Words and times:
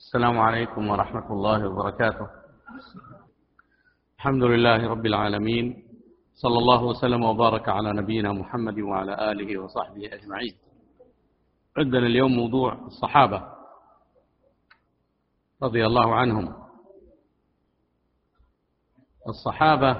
السلام 0.00 0.38
عليكم 0.38 0.88
ورحمة 0.88 1.32
الله 1.32 1.68
وبركاته. 1.68 2.26
الحمد 4.16 4.42
لله 4.42 4.88
رب 4.88 5.06
العالمين. 5.06 5.66
صلى 6.34 6.58
الله 6.58 6.84
وسلم 6.84 7.22
وبارك 7.24 7.68
على 7.68 7.92
نبينا 7.92 8.32
محمد 8.32 8.78
وعلى 8.80 9.32
آله 9.32 9.58
وصحبه 9.58 10.14
أجمعين. 10.14 10.54
عندنا 11.76 12.06
اليوم 12.06 12.32
موضوع 12.32 12.72
الصحابة 12.72 13.40
رضي 15.62 15.86
الله 15.86 16.14
عنهم. 16.14 16.54
الصحابة 19.28 19.92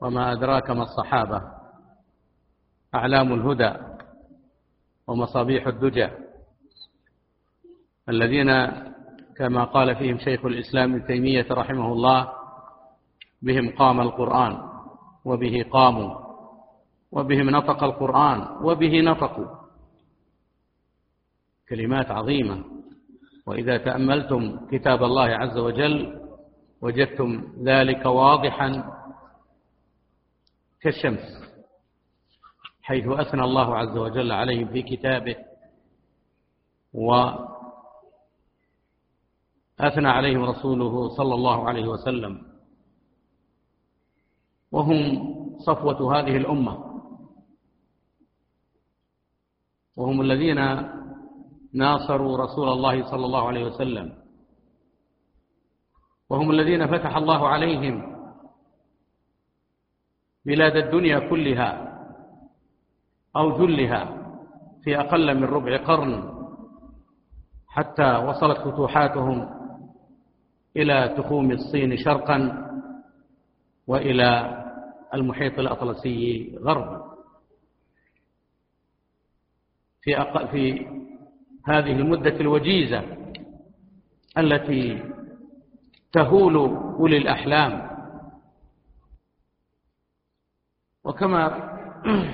وما 0.00 0.32
أدراك 0.32 0.70
ما 0.70 0.82
الصحابة؟ 0.82 1.42
أعلام 2.94 3.32
الهدى 3.32 3.72
ومصابيح 5.06 5.66
الدجى. 5.66 6.31
الذين 8.08 8.66
كما 9.36 9.64
قال 9.64 9.96
فيهم 9.96 10.18
شيخ 10.18 10.44
الإسلام 10.44 10.94
ابن 10.94 11.06
تيمية 11.06 11.46
رحمه 11.50 11.92
الله 11.92 12.32
بهم 13.42 13.76
قام 13.76 14.00
القرآن 14.00 14.58
وبه 15.24 15.64
قاموا 15.70 16.22
وبهم 17.12 17.50
نطق 17.50 17.84
القرآن 17.84 18.64
وبه 18.64 19.00
نطقوا. 19.00 19.46
كلمات 21.68 22.10
عظيمة. 22.10 22.64
وإذا 23.46 23.76
تأملتم 23.76 24.66
كتاب 24.70 25.02
الله 25.02 25.24
عز 25.24 25.58
وجل 25.58 26.20
وجدتم 26.82 27.52
ذلك 27.64 28.06
واضحا 28.06 28.84
كالشمس 30.80 31.42
حيث 32.82 33.08
أثنى 33.08 33.44
الله 33.44 33.76
عز 33.76 33.96
وجل 33.96 34.32
عليهم 34.32 34.68
في 34.68 34.82
كتابه 34.82 35.36
وأثنى 39.82 40.08
عليهم 40.08 40.42
رسوله 40.44 41.08
صلى 41.08 41.34
الله 41.34 41.68
عليه 41.68 41.86
وسلم. 41.86 42.42
وهم 44.72 44.98
صفوة 45.58 46.18
هذه 46.18 46.36
الأمة. 46.36 46.74
وهم 49.96 50.20
الذين 50.20 50.60
ناصروا 51.74 52.38
رسول 52.38 52.68
الله 52.68 53.10
صلى 53.10 53.24
الله 53.26 53.48
عليه 53.48 53.64
وسلم. 53.64 54.06
وهم 56.30 56.50
الذين 56.50 56.86
فتح 56.86 57.16
الله 57.16 57.48
عليهم 57.48 57.96
بلاد 60.46 60.76
الدنيا 60.76 61.18
كلها 61.30 61.70
أو 63.36 63.58
جلها 63.58 64.02
في 64.84 65.00
أقل 65.00 65.34
من 65.34 65.44
ربع 65.44 65.76
قرن 65.76 66.12
حتى 67.68 68.16
وصلت 68.16 68.58
فتوحاتهم 68.58 69.61
إلى 70.76 71.14
تخوم 71.18 71.50
الصين 71.50 71.96
شرقا 71.96 72.68
وإلى 73.86 74.58
المحيط 75.14 75.58
الأطلسي 75.58 76.52
غربا. 76.60 77.12
في 80.02 80.46
في 80.50 80.86
هذه 81.66 81.92
المدة 81.92 82.40
الوجيزة 82.40 83.04
التي 84.38 85.02
تهول 86.12 86.56
أولي 86.56 87.16
الأحلام. 87.16 87.92
وكما 91.04 91.72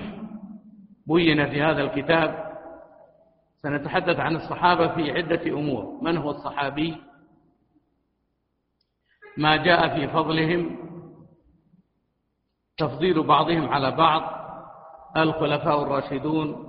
بين 1.06 1.50
في 1.50 1.62
هذا 1.62 1.82
الكتاب 1.82 2.48
سنتحدث 3.62 4.16
عن 4.16 4.36
الصحابة 4.36 4.94
في 4.94 5.10
عدة 5.10 5.42
أمور. 5.46 5.98
من 6.02 6.16
هو 6.16 6.30
الصحابي؟ 6.30 7.07
ما 9.36 9.56
جاء 9.56 9.88
في 9.96 10.08
فضلهم 10.12 10.78
تفضيل 12.78 13.22
بعضهم 13.22 13.68
على 13.68 13.90
بعض 13.90 14.22
الخلفاء 15.16 15.82
الراشدون 15.82 16.68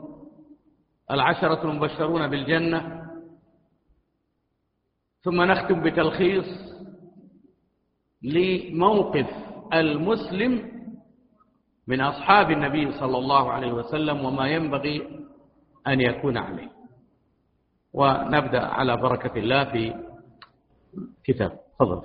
العشرة 1.11 1.63
المبشرون 1.72 2.28
بالجنة 2.28 3.06
ثم 5.22 5.41
نختم 5.41 5.83
بتلخيص 5.83 6.45
لموقف 8.22 9.28
المسلم 9.73 10.79
من 11.88 12.01
أصحاب 12.01 12.51
النبي 12.51 12.91
صلى 12.91 13.17
الله 13.17 13.51
عليه 13.51 13.72
وسلم 13.72 14.25
وما 14.25 14.47
ينبغي 14.47 15.19
أن 15.88 16.01
يكون 16.01 16.38
عليه. 16.38 16.72
ونبدأ 17.94 18.66
على 18.66 18.97
بركة 18.97 19.39
الله 19.39 19.63
في 19.72 19.94
كتاب. 21.23 21.59
تفضل. 21.79 22.01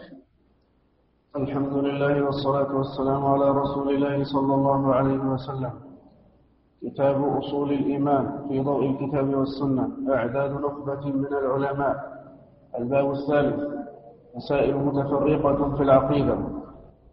الحمد 1.37 1.73
لله 1.73 2.25
والصلاة 2.25 2.77
والسلام 2.77 3.27
على 3.27 3.51
رسول 3.51 3.95
الله 3.95 4.25
صلى 4.25 4.55
الله 4.55 4.95
عليه 4.95 5.19
وسلم. 5.19 5.71
كتاب 6.83 7.37
أصول 7.39 7.73
الإيمان 7.73 8.47
في 8.49 8.61
ضوء 8.61 8.91
الكتاب 8.91 9.35
والسنة. 9.35 9.89
أعداد 10.09 10.51
نخبة 10.53 11.07
من 11.07 11.27
العلماء. 11.27 11.97
الباب 12.79 13.11
الثالث. 13.11 13.61
مسائل 14.37 14.77
متفرقة 14.77 15.77
في 15.77 15.83
العقيدة. 15.83 16.39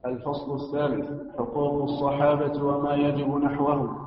الفصل 0.06 0.56
الثالث. 0.56 1.10
حقوق 1.40 1.84
الصحابة 1.84 2.64
وما 2.64 2.94
يجب 2.94 3.36
نحوهم. 3.36 3.98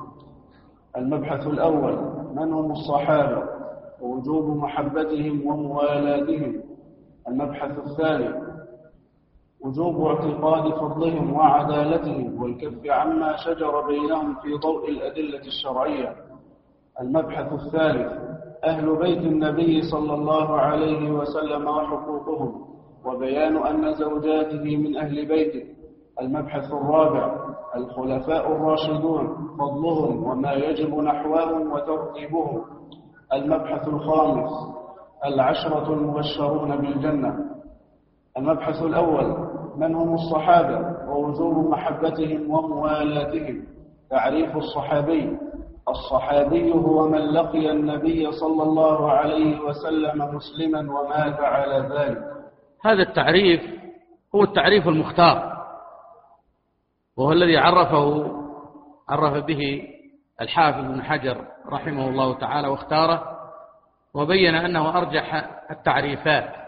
المبحث 0.97 1.47
الأول. 1.47 1.97
من 2.35 2.53
هم 2.53 2.71
الصحابة؟ 2.71 3.43
ووجوب 4.01 4.57
محبتهم 4.57 5.47
وموالاتهم. 5.47 6.61
المبحث 7.27 7.71
الثاني. 7.87 8.44
وجوب 9.65 10.05
اعتقاد 10.07 10.73
فضلهم 10.73 11.33
وعدالتهم 11.33 12.41
والكف 12.41 12.89
عما 12.89 13.35
شجر 13.35 13.87
بينهم 13.87 14.35
في 14.35 14.53
ضوء 14.53 14.89
الأدلة 14.89 15.39
الشرعية. 15.47 16.15
المبحث 17.01 17.53
الثالث 17.53 18.11
أهل 18.63 18.95
بيت 18.95 19.17
النبي 19.21 19.81
صلى 19.81 20.13
الله 20.13 20.55
عليه 20.57 21.11
وسلم 21.11 21.67
وحقوقهم 21.67 22.65
وبيان 23.05 23.57
أن 23.57 23.93
زوجاته 23.93 24.77
من 24.77 24.97
أهل 24.97 25.25
بيته. 25.25 25.63
المبحث 26.21 26.73
الرابع 26.73 27.35
الخلفاء 27.75 28.51
الراشدون 28.51 29.27
فضلهم 29.59 30.23
وما 30.23 30.53
يجب 30.53 30.95
نحوهم 30.95 31.71
وترتيبهم 31.71 32.61
المبحث 33.33 33.87
الخامس 33.87 34.49
العشرة 35.25 35.93
المبشرون 35.93 36.75
بالجنة. 36.77 37.39
المبحث 38.37 38.81
الأول 38.83 39.54
من 39.77 39.95
هم 39.95 40.13
الصحابة 40.13 41.09
ووجوب 41.09 41.69
محبتهم 41.69 42.51
وموالاتهم. 42.51 43.63
تعريف 44.09 44.57
الصحابي 44.57 45.37
الصحابي 45.89 46.73
هو 46.73 47.09
من 47.09 47.19
لقي 47.19 47.71
النبي 47.71 48.31
صلى 48.31 48.63
الله 48.63 49.11
عليه 49.11 49.59
وسلم 49.59 50.35
مسلما 50.35 50.79
ومات 50.79 51.39
على 51.39 51.89
ذلك. 51.95 52.23
هذا 52.85 53.01
التعريف 53.01 53.61
هو 54.35 54.43
التعريف 54.43 54.87
المختار 54.87 55.55
وهو 57.17 57.31
الذي 57.31 57.57
عرفه 57.57 58.31
عرف 59.09 59.45
به 59.45 59.87
الحافظ 60.41 60.81
بن 60.81 61.03
حجر 61.03 61.37
رحمه 61.69 62.09
الله 62.09 62.33
تعالى 62.33 62.67
واختاره 62.67 63.23
وبين 64.13 64.55
أنه 64.55 64.97
أرجح 64.97 65.49
التعريفات. 65.71 66.64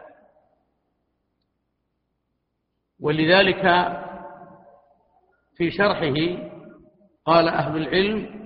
ولذلك 3.02 3.62
في 5.58 5.72
شرحه 5.72 6.16
قال 7.25 7.47
أهل 7.47 7.78
العلم 7.78 8.38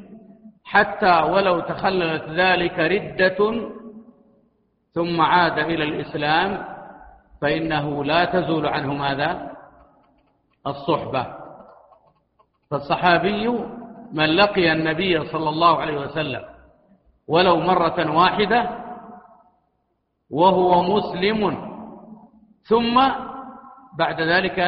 حتى 0.63 1.21
ولو 1.21 1.59
تخللت 1.59 2.23
ذلك 2.29 2.79
ردة 2.79 3.69
ثم 4.93 5.21
عاد 5.21 5.57
إلى 5.59 5.83
الإسلام 5.83 6.65
فإنه 7.41 8.03
لا 8.03 8.25
تزول 8.25 8.65
عنه 8.65 8.93
ماذا 8.93 9.51
الصحبة. 10.67 11.27
فالصحابي 12.71 13.47
من 14.13 14.25
لقي 14.25 14.71
النبي 14.71 15.25
صلى 15.25 15.49
الله 15.49 15.77
عليه 15.81 15.97
وسلم 15.99 16.41
ولو 17.27 17.59
مرة 17.59 18.17
واحدة 18.17 18.69
وهو 20.29 20.83
مسلم 20.83 21.71
ثم 22.63 22.99
بعد 23.97 24.21
ذلك 24.21 24.59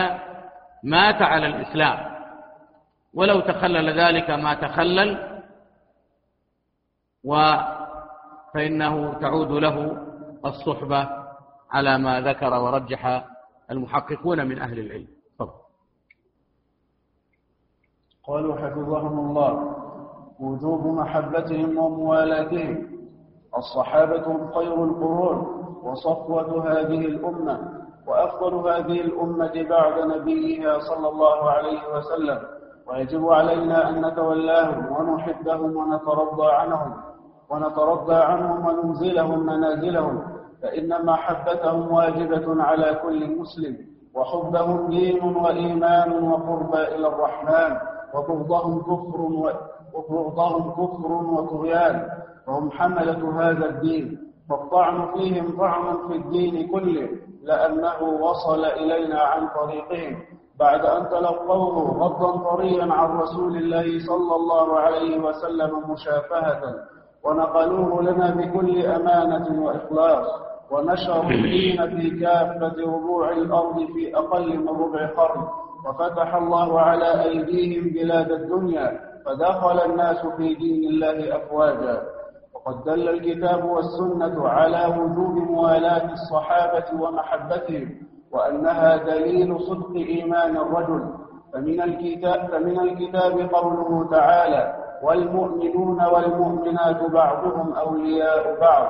مات 0.83 1.21
على 1.21 1.47
الإسلام. 1.47 2.13
ولو 3.13 3.39
تخلل 3.39 3.99
ذلك 3.99 4.29
ما 4.29 4.53
تخلل 4.53 5.39
و 7.23 7.53
فإنه 8.53 9.13
تعود 9.19 9.51
له 9.51 9.97
الصحبة 10.45 11.09
على 11.71 11.97
ما 11.97 12.21
ذكر 12.21 12.53
ورجح 12.53 13.25
المحققون 13.71 14.47
من 14.47 14.59
أهل 14.59 14.79
العلم. 14.79 15.07
قالوا 18.27 18.55
حفظهم 18.55 19.19
الله 19.19 19.75
وجوب 20.39 20.87
محبتهم 20.87 21.77
وموالاتهم. 21.77 22.89
الصحابة 23.57 24.51
خير 24.55 24.83
القرون 24.83 25.37
وصفوة 25.83 26.71
هذه 26.71 27.05
الأمة. 27.05 27.82
وأفضل 28.07 28.53
هذه 28.53 29.01
الأمة 29.01 29.65
بعد 29.69 29.99
نبيها 29.99 30.79
صلى 30.79 31.09
الله 31.09 31.49
عليه 31.49 31.97
وسلم. 31.97 32.39
ويجب 32.87 33.29
علينا 33.29 33.89
أن 33.89 34.05
نتولاهم 34.05 34.91
ونحبهم 34.99 35.77
ونترضى 35.77 36.51
عنهم. 36.51 36.93
ونترضى 37.49 38.15
عنهم 38.15 38.65
وننزلهم 38.65 39.45
منازلهم. 39.45 40.23
فإن 40.61 41.05
محبتهم 41.05 41.91
واجبة 41.91 42.63
على 42.63 42.99
كل 43.03 43.39
مسلم. 43.39 43.77
وحبهم 44.13 44.87
دين 44.89 45.23
وإيمان 45.23 46.23
وقربى 46.23 46.81
إلى 46.95 47.07
الرحمن. 47.07 47.77
وبغضهم 48.13 48.81
كفر 48.81 49.21
وبغضهم 49.93 50.71
كفر 50.71 51.11
وطغيان. 51.11 52.09
وهم 52.47 52.71
حملة 52.71 53.41
هذا 53.41 53.65
الدين. 53.65 54.32
فالطعن 54.49 55.07
فيهم 55.13 55.57
طعن 55.57 55.97
في 56.07 56.15
الدين 56.15 56.67
كله 56.71 57.09
لأنه 57.43 58.03
وصل 58.21 58.65
إلينا 58.65 59.19
عن 59.21 59.47
طريقهم. 59.47 60.19
بعد 60.59 60.85
أن 60.85 61.09
تلقوه 61.09 61.97
غضا 61.97 62.49
طريا 62.55 62.93
عن 62.93 63.17
رسول 63.17 63.57
الله 63.57 63.99
صلى 64.07 64.35
الله 64.35 64.79
عليه 64.79 65.19
وسلم 65.19 65.91
مشافهة 65.91 66.61
ونقلوه 67.23 68.01
لنا 68.01 68.29
بكل 68.31 68.85
أمانة 68.85 69.63
وإخلاص 69.65 70.27
ونشروا 70.71 71.31
الدين 71.31 71.77
في 71.99 72.19
كافة 72.19 72.75
ربوع 72.81 73.31
الأرض 73.31 73.77
في 73.93 74.17
أقل 74.17 74.57
من 74.59 74.67
ربع 74.69 75.07
قرن. 75.07 75.43
وفتح 75.87 76.35
الله 76.35 76.79
على 76.81 77.23
أيديهم 77.23 77.83
بلاد 77.93 78.31
الدنيا 78.31 78.99
فدخل 79.25 79.79
الناس 79.91 80.25
في 80.37 80.53
دين 80.55 80.83
الله 80.89 81.35
أفواجا. 81.37 82.01
وقد 82.65 82.83
دل 82.83 83.09
الكتاب 83.09 83.65
والسنة 83.65 84.47
على 84.47 84.85
وجوب 84.97 85.35
موالاة 85.51 86.13
الصحابة 86.13 87.01
ومحبتهم 87.01 87.89
وأنها 88.31 88.97
دليل 88.97 89.59
صدق 89.59 89.91
إيمان 89.95 90.57
الرجل. 90.57 91.03
فمن 91.53 91.81
الكتاب, 91.81 92.47
فمن 92.51 92.79
الكتاب 92.79 93.49
قوله 93.53 94.07
تعالى 94.11 94.75
والمؤمنون 95.03 96.01
والمؤمنات 96.13 97.11
بعضهم 97.11 97.73
أولياء 97.73 98.59
بعض 98.61 98.87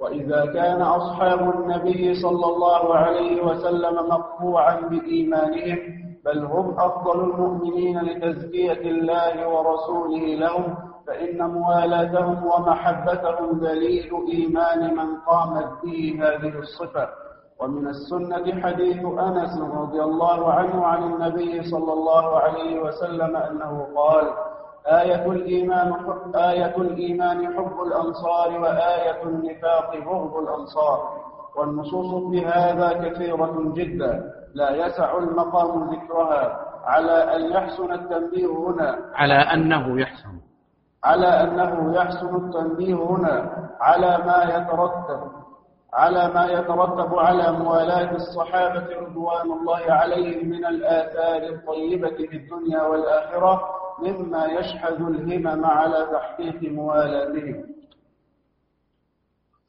وإذا 0.00 0.46
كان 0.46 0.82
أصحاب 0.82 1.40
النبي 1.54 2.14
صلى 2.14 2.46
الله 2.46 2.94
عليه 2.94 3.42
وسلم 3.42 3.94
مقطوعا 4.08 4.80
بإيمانهم 4.80 5.78
بل 6.24 6.38
هم 6.44 6.74
أفضل 6.78 7.20
المؤمنين 7.20 8.00
لتزكية 8.00 8.80
الله 8.90 9.48
ورسوله 9.48 10.24
لهم 10.34 10.74
فإن 11.06 11.50
موالاتهم 11.50 12.46
ومحبتهم 12.46 13.58
دليل 13.60 14.10
إيمان 14.32 14.94
من 14.96 15.16
قامت 15.26 15.68
به 15.84 16.18
هذه 16.22 16.58
الصفة. 16.58 17.08
ومن 17.60 17.86
السنة 17.88 18.62
حديث 18.62 19.04
أنس 19.04 19.60
رضي 19.60 20.02
الله 20.02 20.52
عنه 20.52 20.86
عن 20.86 21.02
النبي 21.02 21.62
صلى 21.62 21.92
الله 21.92 22.38
عليه 22.38 22.80
وسلم 22.80 23.36
أنه 23.36 23.86
قال 23.96 24.24
آية 24.86 25.32
الإيمان 25.32 25.94
حب 25.94 26.36
آية 26.36 26.76
الإيمان 26.76 27.56
حب 27.56 27.76
الأنصار 27.86 28.60
وآية 28.60 29.22
النفاق 29.22 29.96
بغض 29.96 30.36
الأنصار. 30.36 31.24
والنصوص 31.56 32.30
في 32.30 32.46
هذا 32.46 32.92
كثيرة 32.92 33.72
جدا 33.74 34.32
لا 34.54 34.70
يسع 34.86 35.18
المقام 35.18 35.90
ذكرها. 35.90 36.60
على 36.84 37.36
أن 37.36 37.52
يحسن 37.52 37.92
التنبيه 37.92 38.46
هنا. 38.46 38.98
على 39.14 39.34
أنه 39.34 40.00
يحسن. 40.00 40.43
على 41.04 41.26
أنه 41.26 41.94
يحسن 41.96 42.36
التنبيه 42.36 42.94
هنا 42.94 43.36
على 43.80 44.18
ما 44.26 44.38
يترتب 44.56 45.20
على 45.92 46.28
ما 46.34 46.44
يترتب 46.46 47.14
على 47.18 47.52
موالاة 47.52 48.10
الصحابة 48.16 48.86
رضوان 49.00 49.52
الله 49.52 49.82
عليهم 49.92 50.48
من 50.48 50.64
الآثار 50.66 51.42
الطيبة 51.54 52.16
في 52.30 52.36
الدنيا 52.36 52.82
والآخرة 52.82 53.62
مما 53.98 54.46
يشحذ 54.46 55.00
الهمم 55.02 55.64
على 55.64 56.06
تحقيق 56.12 56.72
موالاتهم. 56.72 57.64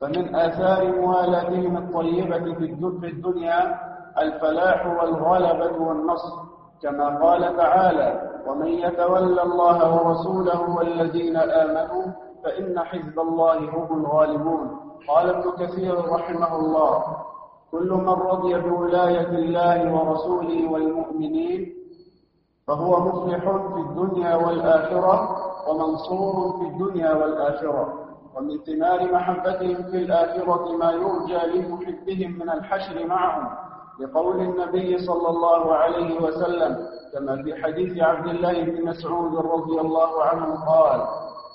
فمن 0.01 0.35
آثار 0.35 0.91
موالاتهم 1.01 1.77
الطيبة 1.77 2.53
في 2.99 3.07
الدنيا 3.07 3.79
الفلاح 4.17 4.85
والغلبة 4.85 5.81
والنصر. 5.81 6.54
كما 6.81 7.19
قال 7.23 7.57
تعالى 7.57 8.41
ومن 8.47 8.67
يتولى 8.67 9.41
الله 9.43 9.79
ورسوله 9.95 10.75
والذين 10.77 11.37
آمنوا 11.37 12.03
فإن 12.43 12.79
حزب 12.79 13.19
الله 13.19 13.57
هم 13.57 13.99
الغالبون. 13.99 14.79
قال 15.07 15.29
ابن 15.29 15.51
كثير 15.51 15.95
رحمه 16.09 16.55
الله 16.55 17.03
كل 17.71 17.89
من 17.93 18.09
رضي 18.09 18.59
بولاية 18.59 19.29
الله 19.29 19.93
ورسوله 19.93 20.71
والمؤمنين 20.71 21.73
فهو 22.67 22.99
مفلح 22.99 23.43
في 23.73 23.79
الدنيا 23.79 24.35
والآخرة 24.35 25.15
ومنصور 25.69 26.57
في 26.59 26.65
الدنيا 26.67 27.13
والآخرة 27.13 27.93
ومن 28.35 28.57
ثمار 28.57 29.11
محبتهم 29.13 29.83
في 29.91 29.97
الآخرة 29.97 30.77
ما 30.77 30.91
يرجى 30.91 31.59
لمحبهم 31.59 32.31
من 32.39 32.49
الحشر 32.49 33.07
معهم. 33.07 33.47
لقول 33.99 34.39
النبي 34.41 34.97
صلى 34.97 35.29
الله 35.29 35.73
عليه 35.75 36.21
وسلم 36.21 36.87
كما 37.13 37.43
في 37.43 37.63
حديث 37.63 38.03
عبد 38.03 38.27
الله 38.27 38.63
بن 38.63 38.85
مسعود 38.89 39.35
رضي 39.35 39.79
الله 39.81 40.23
عنه 40.23 40.65
قال 40.65 41.01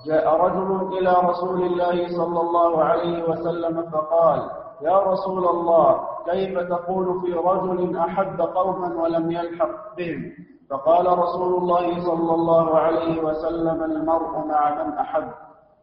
جاء 0.07 0.37
رجل 0.37 0.99
إلى 0.99 1.17
رسول 1.29 1.63
الله 1.63 2.09
صلى 2.17 2.41
الله 2.41 2.85
عليه 2.85 3.23
وسلم 3.31 3.91
فقال 3.93 4.41
يا 4.83 4.99
رسول 4.99 5.49
الله 5.49 6.01
كيف 6.27 6.59
تقول 6.59 7.21
في 7.21 7.33
رجل 7.35 7.97
أحب 7.97 8.41
قوما 8.41 9.03
ولم 9.03 9.31
يلحق 9.31 9.97
بهم؟ 9.97 10.33
فقال 10.71 11.19
رسول 11.19 11.55
الله 11.55 12.05
صلى 12.05 12.35
الله 12.35 12.79
عليه 12.79 13.23
وسلم 13.23 13.83
المرء 13.85 14.39
مع 14.49 14.75
من 14.85 14.93
أحب. 14.93 15.29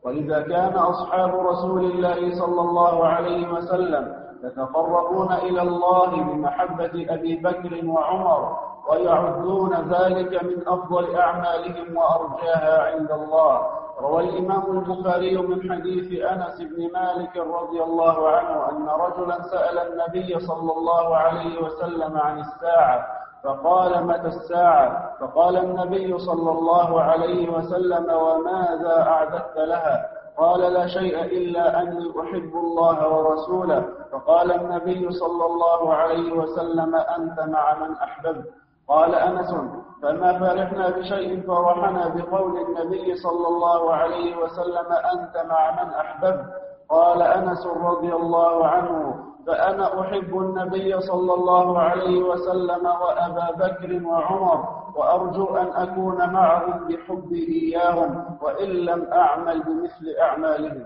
وإذا 0.06 0.42
كان 0.42 0.74
أصحاب 0.78 1.36
رسول 1.36 1.86
الله 1.86 2.36
صلى 2.40 2.62
الله 2.62 3.06
عليه 3.08 3.54
وسلم 3.54 4.16
يتقربون 4.44 5.32
إلى 5.34 5.62
الله 5.62 6.10
بمحبة 6.10 7.06
أبي 7.10 7.36
بكر 7.36 7.82
وعمر 7.86 8.58
ويعدون 8.90 9.74
ذلك 9.74 10.44
من 10.44 10.68
أفضل 10.68 11.16
أعمالهم 11.16 11.98
وأرجاها 11.98 12.96
عند 12.96 13.12
الله. 13.12 13.62
روى 14.02 14.24
الإمام 14.30 14.64
البخاري 14.78 15.38
من 15.38 15.72
حديث 15.72 16.22
أنس 16.26 16.62
بن 16.62 16.92
مالك 16.94 17.38
رضي 17.38 17.84
الله 17.84 18.30
عنه 18.30 18.70
أن 18.70 18.90
رجلا 18.90 19.42
سأل 19.42 19.78
النبي 19.80 20.40
صلى 20.40 20.72
الله 20.78 21.16
عليه 21.18 21.62
وسلم 21.64 22.18
عن 22.18 22.40
الساعة 22.40 23.08
فقال 23.44 24.08
متى 24.08 24.28
الساعة؟ 24.28 25.14
فقال 25.20 25.58
النبي 25.58 26.18
صلى 26.20 26.52
الله 26.52 27.02
عليه 27.02 27.50
وسلم 27.50 28.06
وماذا 28.14 29.02
أعددت 29.08 29.58
لها؟ 29.58 30.17
قال 30.38 30.74
لا 30.74 30.88
شيء 30.88 31.24
إلا 31.26 31.82
أني 31.82 32.14
أحب 32.22 32.52
الله 32.56 32.98
ورسوله. 33.10 33.86
فقال 34.12 34.52
النبي 34.52 35.12
صلى 35.12 35.46
الله 35.46 35.94
عليه 35.94 36.32
وسلم 36.34 36.96
أنت 36.96 37.40
مع 37.40 37.74
من 37.74 37.96
أحببت. 37.98 38.46
قال 38.88 39.16
أنس 39.16 39.56
فما 40.02 40.40
فرحنا 40.40 40.90
بشيء 40.90 41.42
فرحنا 41.48 42.08
بقول 42.16 42.58
النبي 42.62 43.16
صلى 43.16 43.48
الله 43.48 43.94
عليه 43.94 44.38
وسلم 44.38 44.88
أنت 45.14 45.46
مع 45.50 45.72
من 45.72 45.90
أحببت. 45.94 46.46
قال 46.90 47.22
أنس 47.22 47.66
رضي 47.66 48.16
الله 48.16 48.68
عنه 48.68 49.27
فأنا 49.48 50.02
أحب 50.02 50.38
النبي 50.38 51.02
صلى 51.02 51.34
الله 51.34 51.80
عليه 51.80 52.18
وسلم 52.20 52.86
وأبا 52.86 53.52
بكر 53.52 54.04
وعمر 54.06 54.88
وأرجو 54.96 55.46
أن 55.58 55.68
أكون 55.68 56.18
معهم 56.34 56.88
بحبي 56.88 57.48
إياهم 57.48 58.38
وإن 58.42 58.70
لم 58.70 59.14
أعمل 59.14 59.64
بمثل 59.64 60.16
أعمالهم. 60.22 60.86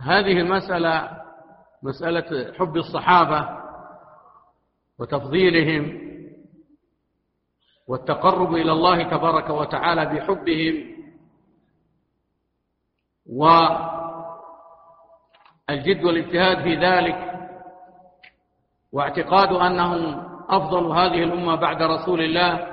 هذه 0.00 0.40
المسألة 0.40 1.10
مسألة 1.82 2.52
حب 2.52 2.76
الصحابة 2.76 3.48
وتفضيلهم 4.98 6.08
والتقرب 7.88 8.54
إلى 8.54 8.72
الله 8.72 9.02
تبارك 9.02 9.50
وتعالى 9.50 10.06
بحبهم 10.06 10.98
والجد 13.26 13.64
والاجتهاد 16.04 16.62
في 16.62 16.74
ذلك 16.76 17.37
واعتقاد 18.92 19.52
أنهم 19.52 20.24
أفضل 20.48 20.86
هذه 20.86 21.22
الأمة 21.22 21.54
بعد 21.54 21.82
رسول 21.82 22.20
الله 22.20 22.66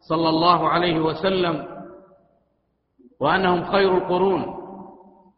صلى 0.00 0.28
الله 0.28 0.68
عليه 0.68 1.00
وسلم 1.00 1.66
وأنهم 3.20 3.64
خير 3.64 3.96
القرون. 3.98 4.58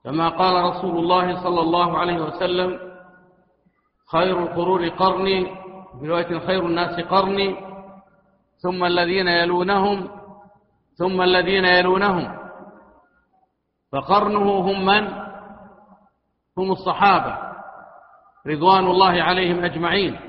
كما 0.05 0.29
قال 0.29 0.65
رسول 0.65 0.99
الله 0.99 1.43
صلى 1.43 1.61
الله 1.61 1.99
عليه 1.99 2.21
وسلم 2.21 2.79
خير 4.13 4.39
القرون 4.43 4.91
قرني 4.91 5.57
برواية 5.95 6.39
خير 6.39 6.67
الناس 6.67 7.01
قرني 7.01 7.57
ثم 8.63 8.85
الذين 8.85 9.29
يلونهم 9.29 10.09
ثم 10.99 11.23
الذين 11.23 11.65
يلونهم. 11.65 12.39
فقرنه 13.93 14.51
هم 14.51 14.87
من؟ 14.87 15.09
هم 16.59 16.73
الصحابة. 16.73 17.50
رضوان 18.47 18.87
الله 18.87 19.23
عليهم 19.23 19.65
أجمعين. 19.65 20.21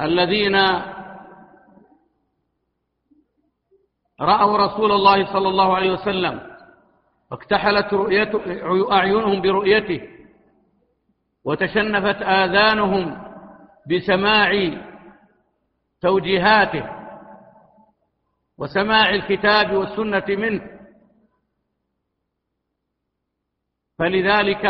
الذين 0.00 0.56
رأوا 4.20 4.56
رسول 4.58 4.92
الله 4.92 5.32
صلى 5.32 5.48
الله 5.48 5.76
عليه 5.76 5.92
وسلم 5.92 6.56
واكتحلت 7.30 7.94
أعينهم 8.92 9.40
برؤيته 9.40 10.00
وتشنفت 11.44 12.22
آذانهم 12.22 13.34
بسماع 13.86 14.50
توجيهاته 16.00 16.84
وسماع 18.58 19.10
الكتاب 19.10 19.72
والسنة 19.72 20.24
منه. 20.28 20.80
فلذلك 23.98 24.64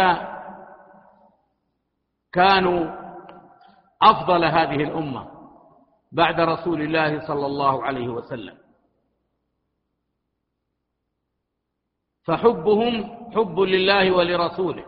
كانوا 2.33 3.01
أفضل 4.03 4.45
هذه 4.45 4.83
الأمة 4.85 5.31
بعد 6.13 6.41
رسول 6.41 6.83
الله 6.83 7.27
صلى 7.27 7.47
الله 7.47 7.85
عليه 7.85 8.09
وسلم. 8.09 8.59
فحبهم 12.25 12.93
حب 13.35 13.61
لله 13.61 14.13
ولرسوله 14.13 14.87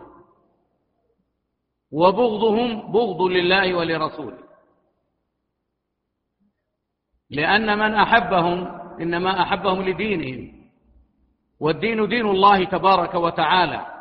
وبغضهم 1.91 2.91
بغض 2.91 3.21
لله 3.21 3.73
ولرسوله. 3.73 4.43
لأن 7.29 7.79
من 7.79 7.93
أحبهم 7.93 8.67
إنما 9.01 9.41
أحبهم 9.41 9.81
لدينهم 9.81 10.69
والدين 11.59 12.07
دين 12.07 12.25
الله 12.25 12.63
تبارك 12.63 13.13
وتعالى. 13.13 13.92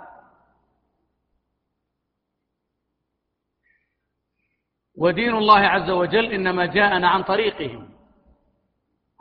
ودين 5.02 5.34
الله 5.34 5.58
عز 5.58 5.90
وجل 5.90 6.26
إنما 6.32 6.66
جاءنا 6.66 7.08
عن 7.08 7.22
طريقهم. 7.22 7.88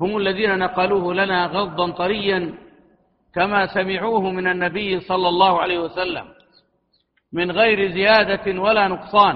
هم 0.02 0.18
الذين 0.18 0.58
نقلوه 0.60 1.14
لنا 1.14 1.46
غضا 1.46 1.92
طريا 1.92 2.54
كما 3.36 3.68
سمعوه 3.68 4.22
من 4.32 4.48
النبي 4.48 5.00
صلى 5.00 5.28
الله 5.30 5.62
عليه 5.62 5.80
وسلم 5.80 6.26
من 7.34 7.52
غير 7.52 7.92
زيادة 7.92 8.62
ولا 8.62 8.88
نقصان. 8.88 9.36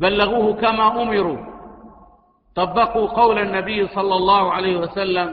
بلغوه 0.00 0.54
كما 0.60 1.02
أمروا. 1.02 1.52
طبقوا 2.54 3.06
قول 3.08 3.38
النبي 3.38 3.88
صلى 3.88 4.14
الله 4.14 4.52
عليه 4.52 4.76
وسلم 4.76 5.28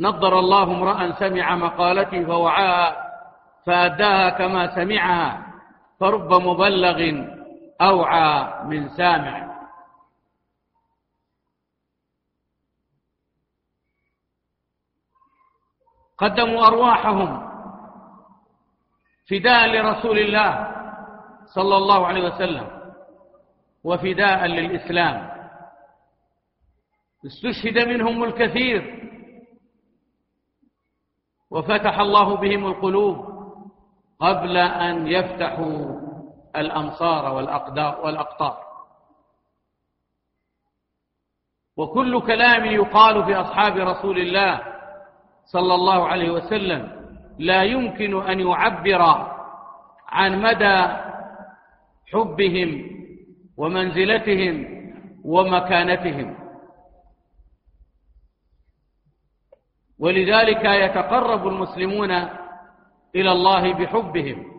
نضر 0.00 0.38
الله 0.38 0.62
امرأ 0.62 1.12
سمع 1.12 1.56
مقالتي 1.56 2.26
فوعاها 2.26 2.96
فأداها 3.66 4.30
كما 4.30 4.74
سمعها 4.74 5.46
فرب 6.00 6.32
مبلغ 6.32 6.98
أوعى 7.80 8.64
من 8.64 8.88
سامع. 8.88 9.48
قدموا 16.18 16.66
أرواحهم 16.66 17.48
فداء 19.30 19.66
لرسول 19.66 20.18
الله 20.18 20.74
صلى 21.54 21.76
الله 21.76 22.06
عليه 22.06 22.24
وسلم 22.34 22.92
وفداء 23.84 24.46
للإسلام. 24.46 25.38
استشهد 27.26 27.88
منهم 27.88 28.24
الكثير 28.24 29.08
وفتح 31.50 31.98
الله 31.98 32.36
بهم 32.36 32.66
القلوب 32.66 33.16
قبل 34.20 34.56
أن 34.56 35.06
يفتحوا 35.06 36.07
الأمصار 36.60 37.34
والأقدار 37.34 38.00
والأقطار. 38.00 38.68
وكل 41.76 42.20
كلام 42.20 42.64
يقال 42.64 43.24
في 43.24 43.34
أصحاب 43.34 43.76
رسول 43.76 44.18
الله 44.18 44.60
صلى 45.44 45.74
الله 45.74 46.08
عليه 46.08 46.30
وسلم 46.30 47.10
لا 47.38 47.62
يمكن 47.62 48.22
أن 48.22 48.40
يعبر 48.40 49.02
عن 50.08 50.42
مدى 50.42 50.78
حبهم 52.12 52.90
ومنزلتهم 53.56 54.78
ومكانتهم. 55.24 56.38
ولذلك 59.98 60.64
يتقرب 60.64 61.46
المسلمون 61.48 62.10
إلى 63.14 63.32
الله 63.32 63.72
بحبهم. 63.74 64.57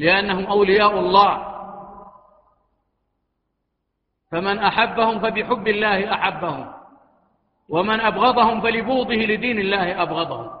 لأنهم 0.00 0.46
أولياء 0.46 0.98
الله. 0.98 1.50
فمن 4.30 4.58
أحبهم 4.58 5.20
فبحب 5.20 5.68
الله 5.68 6.14
أحبهم. 6.14 6.72
ومن 7.68 8.00
أبغضهم 8.00 8.60
فلبوضه 8.60 9.14
لدين 9.14 9.58
الله 9.58 10.02
أبغضهم. 10.02 10.60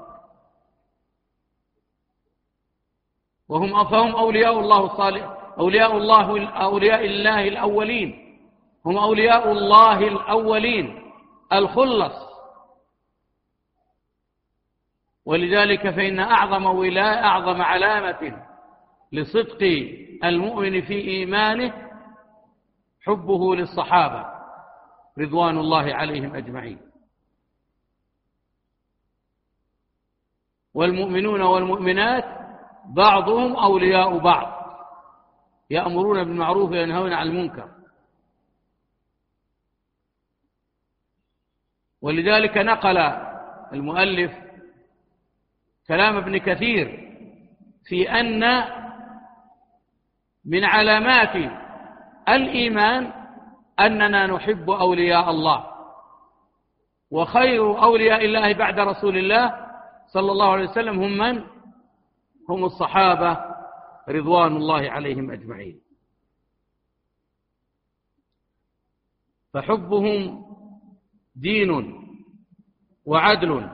وهم 3.48 3.84
فهم 3.84 4.16
أولياء 4.16 4.60
الله 4.60 4.84
الصالح 4.84 5.36
أولياء 5.58 5.96
الله 5.96 6.48
أولياء 6.48 7.04
الله 7.04 7.48
الأولين. 7.48 8.38
هم 8.86 8.96
أولياء 8.98 9.52
الله 9.52 9.98
الأولين. 9.98 11.12
الخلص. 11.52 12.30
ولذلك 15.26 15.90
فإن 15.90 16.18
أعظم 16.18 16.66
ولاية 16.66 17.24
أعظم 17.24 17.62
علامة 17.62 18.49
لصدق 19.12 19.62
المؤمن 20.24 20.80
في 20.82 20.94
إيمانه 20.94 21.90
حبه 23.00 23.54
للصحابة 23.54 24.26
رضوان 25.18 25.58
الله 25.58 25.94
عليهم 25.94 26.34
أجمعين. 26.36 26.78
والمؤمنون 30.74 31.42
والمؤمنات 31.42 32.24
بعضهم 32.84 33.56
أولياء 33.56 34.18
بعض 34.18 34.60
يأمرون 35.70 36.24
بالمعروف 36.24 36.70
وينهون 36.70 37.12
عن 37.12 37.26
المنكر. 37.26 37.70
ولذلك 42.02 42.56
نقل 42.58 42.98
المؤلف 43.72 44.32
كلام 45.88 46.16
ابن 46.16 46.38
كثير 46.38 47.10
في 47.84 48.10
أن 48.10 48.44
من 50.44 50.64
علامات 50.64 51.52
الإيمان 52.28 53.12
أننا 53.80 54.26
نحب 54.26 54.70
أولياء 54.70 55.30
الله 55.30 55.66
وخير 57.10 57.82
أولياء 57.82 58.24
الله 58.24 58.52
بعد 58.52 58.80
رسول 58.80 59.16
الله 59.16 59.66
صلى 60.12 60.32
الله 60.32 60.52
عليه 60.52 60.68
وسلم 60.70 61.02
هم 61.02 61.18
من؟ 61.18 61.44
هم 62.48 62.64
الصحابة 62.64 63.38
رضوان 64.08 64.56
الله 64.56 64.90
عليهم 64.90 65.30
أجمعين 65.30 65.80
فحبهم 69.54 70.44
دين 71.36 72.00
وعدل 73.06 73.70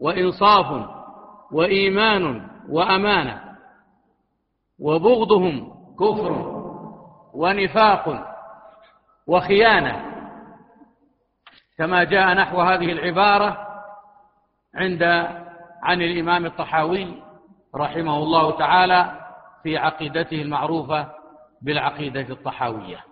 وإنصاف 0.00 0.88
وإيمان 1.52 2.50
وأمانة 2.68 3.51
وبغضهم 4.82 5.74
كفر 6.00 6.32
ونفاق 7.34 8.34
وخيانة. 9.26 10.12
كما 11.78 12.04
جاء 12.04 12.34
نحو 12.34 12.60
هذه 12.60 12.92
العبارة 12.92 13.68
عند 14.74 15.02
عن 15.82 16.02
الإمام 16.02 16.46
الطحاوي 16.46 17.22
رحمه 17.74 18.16
الله 18.16 18.58
تعالى 18.58 19.20
في 19.62 19.76
عقيدته 19.76 20.42
المعروفة 20.42 21.12
بالعقيدة 21.62 22.20
الطحاوية. 22.20 23.04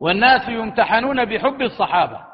والناس 0.00 0.48
يمتحنون 0.48 1.24
بحب 1.24 1.62
الصحابة. 1.62 2.33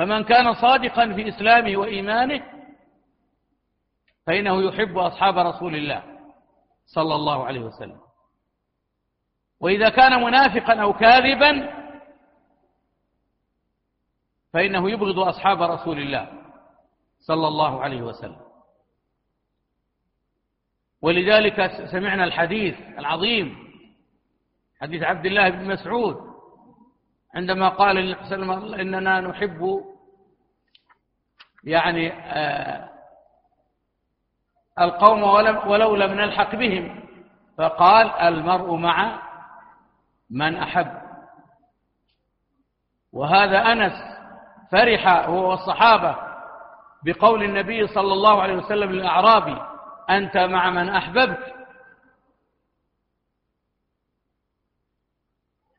فمن 0.00 0.24
كان 0.24 0.54
صادقا 0.54 1.12
في 1.12 1.28
إسلامه 1.28 1.76
وإيمانه 1.76 2.42
فإنه 4.26 4.62
يحب 4.62 4.98
أصحاب 4.98 5.38
رسول 5.38 5.74
الله 5.76 6.02
صلى 6.86 7.14
الله 7.14 7.44
عليه 7.44 7.60
وسلم. 7.60 8.00
وإذا 9.60 9.88
كان 9.88 10.22
منافقا 10.22 10.82
أو 10.82 10.92
كاذبا 10.92 11.80
فإنه 14.52 14.90
يبغض 14.90 15.18
أصحاب 15.18 15.62
رسول 15.62 15.98
الله 15.98 16.28
صلى 17.20 17.48
الله 17.48 17.82
عليه 17.82 18.02
وسلم. 18.02 18.40
ولذلك 21.02 21.86
سمعنا 21.92 22.24
الحديث 22.24 22.78
العظيم 22.98 23.58
حديث 24.80 25.02
عبد 25.02 25.26
الله 25.26 25.50
بن 25.50 25.68
مسعود 25.68 26.29
عندما 27.34 27.68
قال 27.68 27.98
إننا 28.80 29.20
نحب 29.20 29.84
يعني 31.64 32.12
آه 32.12 32.90
القوم 34.80 35.22
ولو 35.68 35.96
لم 35.96 36.12
نلحق 36.14 36.54
بهم 36.54 37.08
فقال 37.58 38.10
المرء 38.10 38.74
مع 38.74 39.22
من 40.30 40.56
أحب. 40.56 41.00
وهذا 43.12 43.58
أنس 43.72 43.92
فرح 44.72 45.06
هو 45.08 45.50
والصحابة 45.50 46.16
بقول 47.04 47.42
النبي 47.42 47.86
صلى 47.86 48.12
الله 48.12 48.42
عليه 48.42 48.54
وسلم 48.54 48.90
للأعرابي 48.92 49.62
أنت 50.10 50.36
مع 50.36 50.70
من 50.70 50.88
أحببت. 50.88 51.54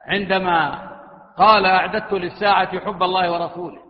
عندما 0.02 0.91
قال 1.38 1.66
أعددت 1.66 2.14
للساعة 2.14 2.80
حب 2.80 3.04
الله 3.04 3.32
ورسوله. 3.32 3.82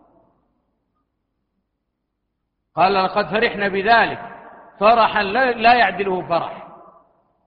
قال 2.76 2.94
لقد 2.94 3.26
فرحنا 3.26 3.68
بذلك. 3.68 4.18
فرحا 4.80 5.22
لا 5.22 5.74
يعدله 5.74 6.28
فرح. 6.28 6.68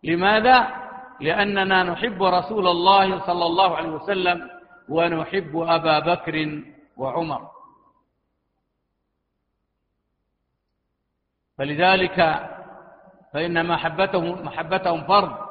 لماذا؟ 0.03 0.85
لأننا 1.19 1.83
نحب 1.83 2.23
رسول 2.23 2.67
الله 2.67 3.25
صلى 3.25 3.45
الله 3.45 3.77
عليه 3.77 3.89
وسلم 3.89 4.49
ونحب 4.89 5.57
أبا 5.57 5.99
بكر 5.99 6.63
وعمر. 6.97 7.51
فلذلك 11.57 12.17
فإن 13.33 13.67
محبتهم, 13.67 14.45
محبتهم 14.45 15.07
فرض. 15.07 15.45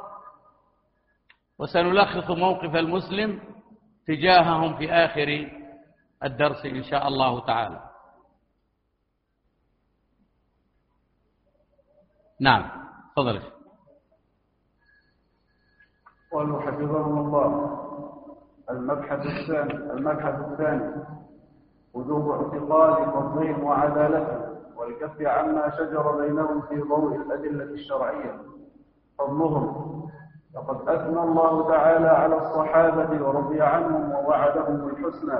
وسنلخص 1.58 2.30
موقف 2.30 2.76
المسلم 2.76 3.53
تجاههم 4.06 4.76
في 4.76 4.92
آخر 4.92 5.50
الدرس 6.24 6.66
إن 6.66 6.82
شاء 6.82 7.08
الله 7.08 7.46
تعالى. 7.46 7.90
نعم 12.40 12.70
تفضل 13.16 13.42
قالوا 16.32 16.60
حفظهم 16.60 17.18
الله. 17.26 17.80
المبحث 18.70 19.18
الثاني 19.26 19.74
المبحث 19.92 20.34
الثاني. 20.34 21.04
وجوب 21.94 22.30
اعتقاد 22.30 23.10
فضلهم 23.10 23.64
وعدالتهم 23.64 24.76
والكف 24.76 25.20
عما 25.22 25.70
شجر 25.70 26.20
بينهم 26.20 26.60
في 26.60 26.80
ضوء 26.80 27.16
الأدلة 27.16 27.64
الشرعية. 27.64 28.40
فضلهم 29.18 30.03
لقد 30.56 30.88
أثنى 30.88 31.20
الله 31.20 31.68
تعالى 31.68 32.08
على 32.08 32.36
الصحابة 32.36 33.26
ورضي 33.26 33.60
عنهم 33.62 34.12
ووعدهم 34.12 34.88
الحسنى 34.88 35.38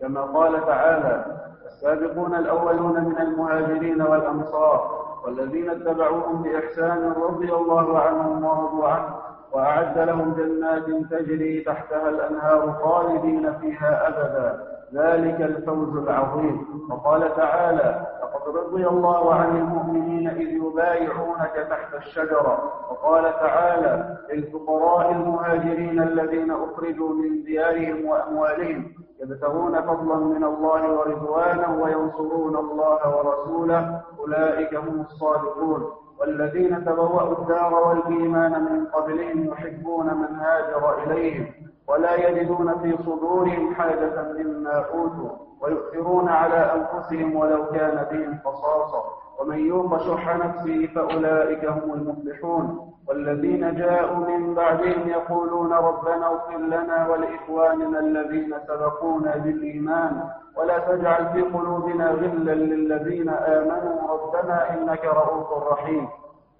كما 0.00 0.20
قال 0.20 0.66
تعالى 0.66 1.24
السابقون 1.66 2.34
الأولون 2.34 3.04
من 3.04 3.18
المهاجرين 3.18 4.02
والأنصار 4.02 5.04
والذين 5.24 5.70
اتبعوهم 5.70 6.42
بإحسان 6.42 7.12
رضي 7.12 7.52
الله 7.52 7.98
عنهم 7.98 8.44
ورضوا 8.44 8.88
عنه 8.88 9.14
وأعد 9.52 9.98
لهم 9.98 10.34
جنات 10.34 10.84
تجري 11.10 11.60
تحتها 11.60 12.08
الأنهار 12.08 12.72
خالدين 12.72 13.52
فيها 13.58 14.08
أبدا. 14.08 14.64
ذلك 14.94 15.40
الفوز 15.40 15.96
العظيم. 15.96 16.66
وقال 16.90 17.36
تعالى 17.36 18.06
لقد 18.34 18.56
رضي 18.56 18.86
الله 18.88 19.34
عن 19.34 19.56
المؤمنين 19.56 20.28
إذ 20.28 20.48
يبايعونك 20.48 21.66
تحت 21.70 21.94
الشجرة. 21.94 22.72
وقال 22.90 23.22
تعالى 23.24 24.18
للفقراء 24.32 25.12
المهاجرين 25.12 26.02
الذين 26.02 26.50
أخرجوا 26.50 27.08
من 27.08 27.42
ديارهم 27.44 28.06
وأموالهم 28.06 28.92
يبتغون 29.20 29.80
فضلا 29.80 30.16
من 30.16 30.44
الله 30.44 30.92
ورضوانا 30.92 31.82
وينصرون 31.82 32.56
الله 32.56 33.16
ورسوله. 33.16 34.00
أولئك 34.18 34.74
هم 34.74 35.00
الصادقون. 35.00 35.90
والذين 36.20 36.84
تبوأوا 36.84 37.38
الدار 37.38 37.74
والإيمان 37.74 38.64
من 38.64 38.86
قبلهم 38.86 39.44
يحبون 39.44 40.06
من 40.06 40.34
هاجر 40.36 41.02
إليهم. 41.02 41.46
ولا 41.88 42.28
يجدون 42.28 42.78
في 42.78 42.96
صدورهم 43.02 43.74
حاجة 43.74 44.32
مما 44.38 44.84
أوتوا 44.94 45.30
ويؤثرون 45.60 46.28
على 46.28 46.56
أنفسهم 46.56 47.36
ولو 47.36 47.66
كان 47.66 48.06
بهم 48.12 48.38
خصاصة. 48.44 49.04
ومن 49.40 49.58
يوق 49.58 49.98
شح 49.98 50.36
نفسه 50.36 50.88
فأولئك 50.94 51.64
هم 51.64 51.92
المفلحون. 51.92 52.90
والذين 53.08 53.74
جاءوا 53.74 54.16
من 54.16 54.54
بعدهم 54.54 55.08
يقولون 55.08 55.72
ربنا 55.72 56.26
اغفر 56.26 56.58
لنا 56.58 57.08
ولإخواننا 57.08 58.00
الذين 58.00 58.54
سبقونا 58.68 59.36
بالإيمان. 59.36 60.28
ولا 60.56 60.78
تجعل 60.78 61.26
في 61.32 61.42
قلوبنا 61.42 62.10
غلا 62.10 62.54
للذين 62.54 63.28
آمنوا. 63.28 63.98
ربنا 64.08 64.74
إنك 64.74 65.04
رؤوف 65.04 65.72
رحيم. 65.72 66.08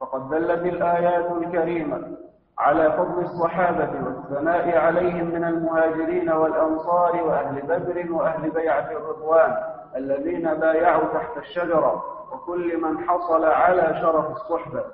فقد 0.01 0.29
دلت 0.31 0.63
الآيات 0.75 1.33
الكريمة. 1.33 2.24
على 2.59 2.93
فضل 2.93 3.25
الصحابة 3.25 3.91
والثناء 4.05 4.79
عليهم 4.79 5.27
من 5.27 5.45
المهاجرين 5.45 6.33
والأنصار 6.33 7.23
وأهل 7.23 7.63
بدر 7.63 8.13
وأهل 8.13 8.51
بيعة 8.51 8.91
الرضوان 8.91 9.57
الذين 9.97 10.55
بايعوا 10.55 11.05
تحت 11.15 11.37
الشجرة 11.37 12.05
وكل 12.33 12.81
من 12.81 13.09
حصل 13.09 13.45
على 13.45 13.99
شرف 14.01 14.31
الصحبة. 14.31 14.85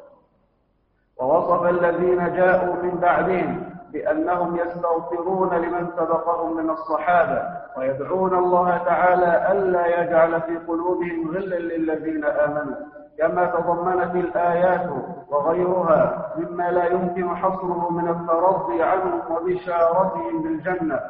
ووصف 1.18 1.64
الذين 1.64 2.32
جاءوا 2.34 2.74
من 2.82 2.98
بعدهم 3.02 3.70
بأنهم 3.92 4.56
يستغفرون 4.56 5.54
لمن 5.54 5.90
سبقهم 5.96 6.56
من 6.56 6.70
الصحابة 6.70 7.42
ويدعون 7.76 8.34
الله 8.34 8.78
تعالى 8.78 9.52
ألا 9.52 10.02
يجعل 10.02 10.40
في 10.40 10.56
قلوبهم 10.56 11.30
غلا 11.30 11.56
للذين 11.56 12.24
آمنوا. 12.24 12.76
كما 13.20 13.46
تضمنت 13.46 14.14
الآيات 14.14 14.90
وغيرها 15.30 16.32
مما 16.38 16.70
لا 16.70 16.84
يمكن 16.86 17.36
حصره 17.36 17.90
من 17.92 18.08
الترضي 18.08 18.82
عنهم 18.82 19.20
وبشارتهم 19.30 20.42
بالجنة 20.42 21.00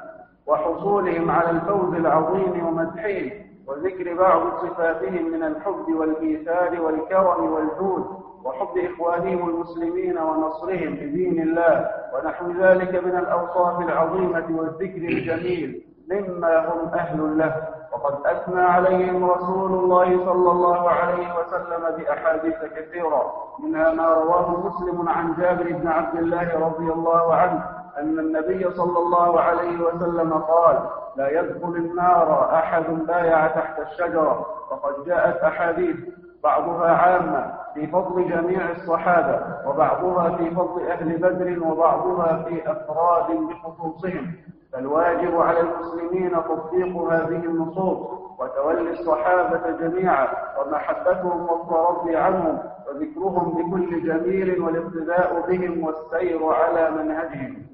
وحصولهم 0.46 1.30
على 1.30 1.50
الفوز 1.50 1.94
العظيم 1.94 2.66
ومدحهم 2.66 3.30
وذكر 3.66 4.14
بعض 4.14 4.42
صفاتهم 4.62 5.30
من 5.32 5.42
الحب 5.42 5.84
والإيثار 5.94 6.80
والكرم 6.82 7.52
والجود 7.52 8.06
وحب 8.44 8.78
إخوانهم 8.78 9.48
المسلمين 9.48 10.18
ونصرهم 10.18 10.94
بدين 10.94 11.42
الله 11.42 11.88
ونحو 12.14 12.50
ذلك 12.50 13.04
من 13.04 13.16
الأوصاف 13.18 13.80
العظيمة 13.80 14.46
والذكر 14.50 15.02
الجميل 15.08 15.82
مما 16.10 16.58
هم 16.58 16.88
أهل 16.94 17.38
له. 17.38 17.79
وقد 17.92 18.26
أثنى 18.26 18.60
عليهم 18.60 19.30
رسول 19.30 19.72
الله 19.72 20.04
صلى 20.24 20.50
الله 20.50 20.90
عليه 20.90 21.28
وسلم 21.38 21.96
بأحاديث 21.96 22.56
كثيرة 22.76 23.32
منها 23.58 23.92
ما 23.92 24.06
رواه 24.14 24.60
مسلم 24.66 25.08
عن 25.08 25.34
جابر 25.38 25.72
بن 25.72 25.88
عبد 25.88 26.18
الله 26.18 26.58
رضي 26.58 26.92
الله 26.92 27.34
عنه 27.34 27.66
أن 27.98 28.18
النبي 28.18 28.70
صلى 28.70 28.98
الله 28.98 29.40
عليه 29.40 29.80
وسلم 29.80 30.32
قال 30.32 30.78
لا 31.16 31.40
يدخل 31.40 31.76
النار 31.76 32.54
أحد 32.54 32.84
بايع 33.06 33.46
تحت 33.46 33.78
الشجرة. 33.78 34.46
وقد 34.70 35.04
جاءت 35.06 35.36
أحاديث 35.36 35.96
بعضها 36.44 36.90
عامة 36.90 37.52
في 37.74 37.86
فضل 37.86 38.28
جميع 38.28 38.70
الصحابة 38.70 39.40
وبعضها 39.68 40.36
في 40.36 40.50
فضل 40.50 40.86
أهل 40.86 41.18
بدر 41.18 41.68
وبعضها 41.68 42.42
في 42.48 42.72
أفراد 42.72 43.26
بخصوصهم. 43.30 44.32
فالواجب 44.72 45.36
على 45.36 45.60
المسلمين 45.60 46.30
تطبيق 46.30 46.96
هذه 46.96 47.44
النصوص 47.44 48.20
وتولي 48.38 48.90
الصحابة 48.90 49.70
جميعا 49.70 50.28
ومحبتهم 50.58 51.40
والترضي 51.48 52.16
عنهم 52.16 52.58
وذكرهم 52.88 53.70
بكل 53.70 54.06
جميل 54.06 54.60
والاقتداء 54.60 55.50
بهم 55.50 55.84
والسير 55.84 56.46
على 56.46 56.90
منهجهم. 56.90 57.66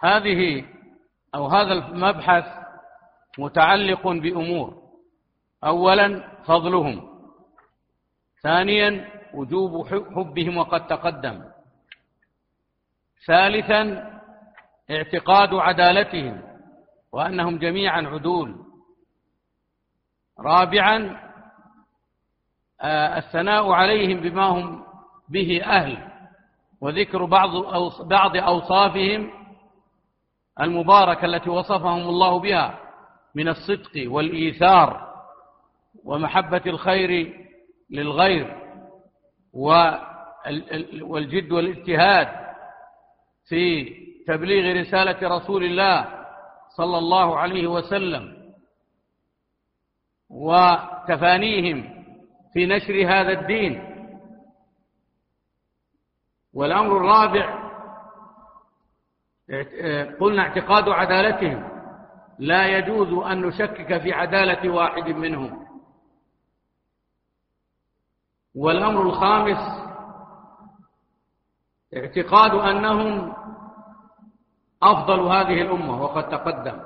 هذه 0.00 0.64
أو 1.34 1.46
هذا 1.46 1.72
المبحث 1.72 2.44
متعلق 3.38 4.08
بأمور. 4.08 4.74
أولا 5.64 6.28
فضلهم. 6.46 7.08
ثانيا 8.42 9.08
وجوب 9.34 9.86
حبهم 9.88 10.56
وقد 10.56 10.86
تقدم. 10.86 11.44
ثالثا 13.26 14.13
اعتقاد 14.90 15.54
عدالتهم 15.54 16.42
وأنهم 17.12 17.58
جميعا 17.58 18.02
عدول. 18.02 18.56
رابعا 20.40 21.24
آه، 22.80 23.18
الثناء 23.18 23.70
عليهم 23.70 24.20
بما 24.20 24.46
هم 24.46 24.84
به 25.28 25.62
أهل. 25.64 26.08
وذكر 26.80 27.24
بعض 27.24 27.50
بعض 28.02 28.36
أوصافهم 28.36 29.30
المباركة 30.60 31.24
التي 31.24 31.50
وصفهم 31.50 32.00
الله 32.00 32.38
بها 32.38 32.78
من 33.34 33.48
الصدق 33.48 34.04
والإيثار 34.06 35.14
ومحبة 36.04 36.62
الخير 36.66 37.40
للغير 37.90 38.56
والجد 41.02 41.52
والإجتهاد 41.52 42.28
في 43.48 43.88
تبليغ 44.26 44.80
رسالة 44.80 45.36
رسول 45.36 45.64
الله 45.64 46.24
صلى 46.76 46.98
الله 46.98 47.38
عليه 47.38 47.66
وسلم 47.66 48.52
وتفانيهم 50.30 52.04
في 52.52 52.66
نشر 52.66 53.06
هذا 53.06 53.40
الدين. 53.40 53.90
والأمر 56.54 56.96
الرابع 56.96 57.64
قلنا 60.20 60.42
اعتقاد 60.42 60.88
عدالتهم. 60.88 61.74
لا 62.38 62.78
يجوز 62.78 63.24
أن 63.26 63.42
نشكك 63.42 64.02
في 64.02 64.12
عدالة 64.12 64.70
واحد 64.70 65.08
منهم. 65.08 65.66
والأمر 68.54 69.02
الخامس 69.02 69.84
اعتقاد 71.96 72.54
أنهم 72.54 73.34
أفضل 74.84 75.20
هذه 75.20 75.62
الأمة 75.62 76.02
وقد 76.02 76.28
تقدم. 76.28 76.84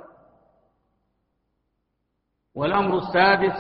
والأمر 2.55 2.99
السادس 2.99 3.59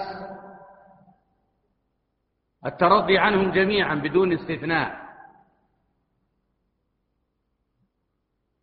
الترضي 2.66 3.18
عنهم 3.18 3.50
جميعا 3.50 3.94
بدون 3.94 4.32
استثناء. 4.32 5.08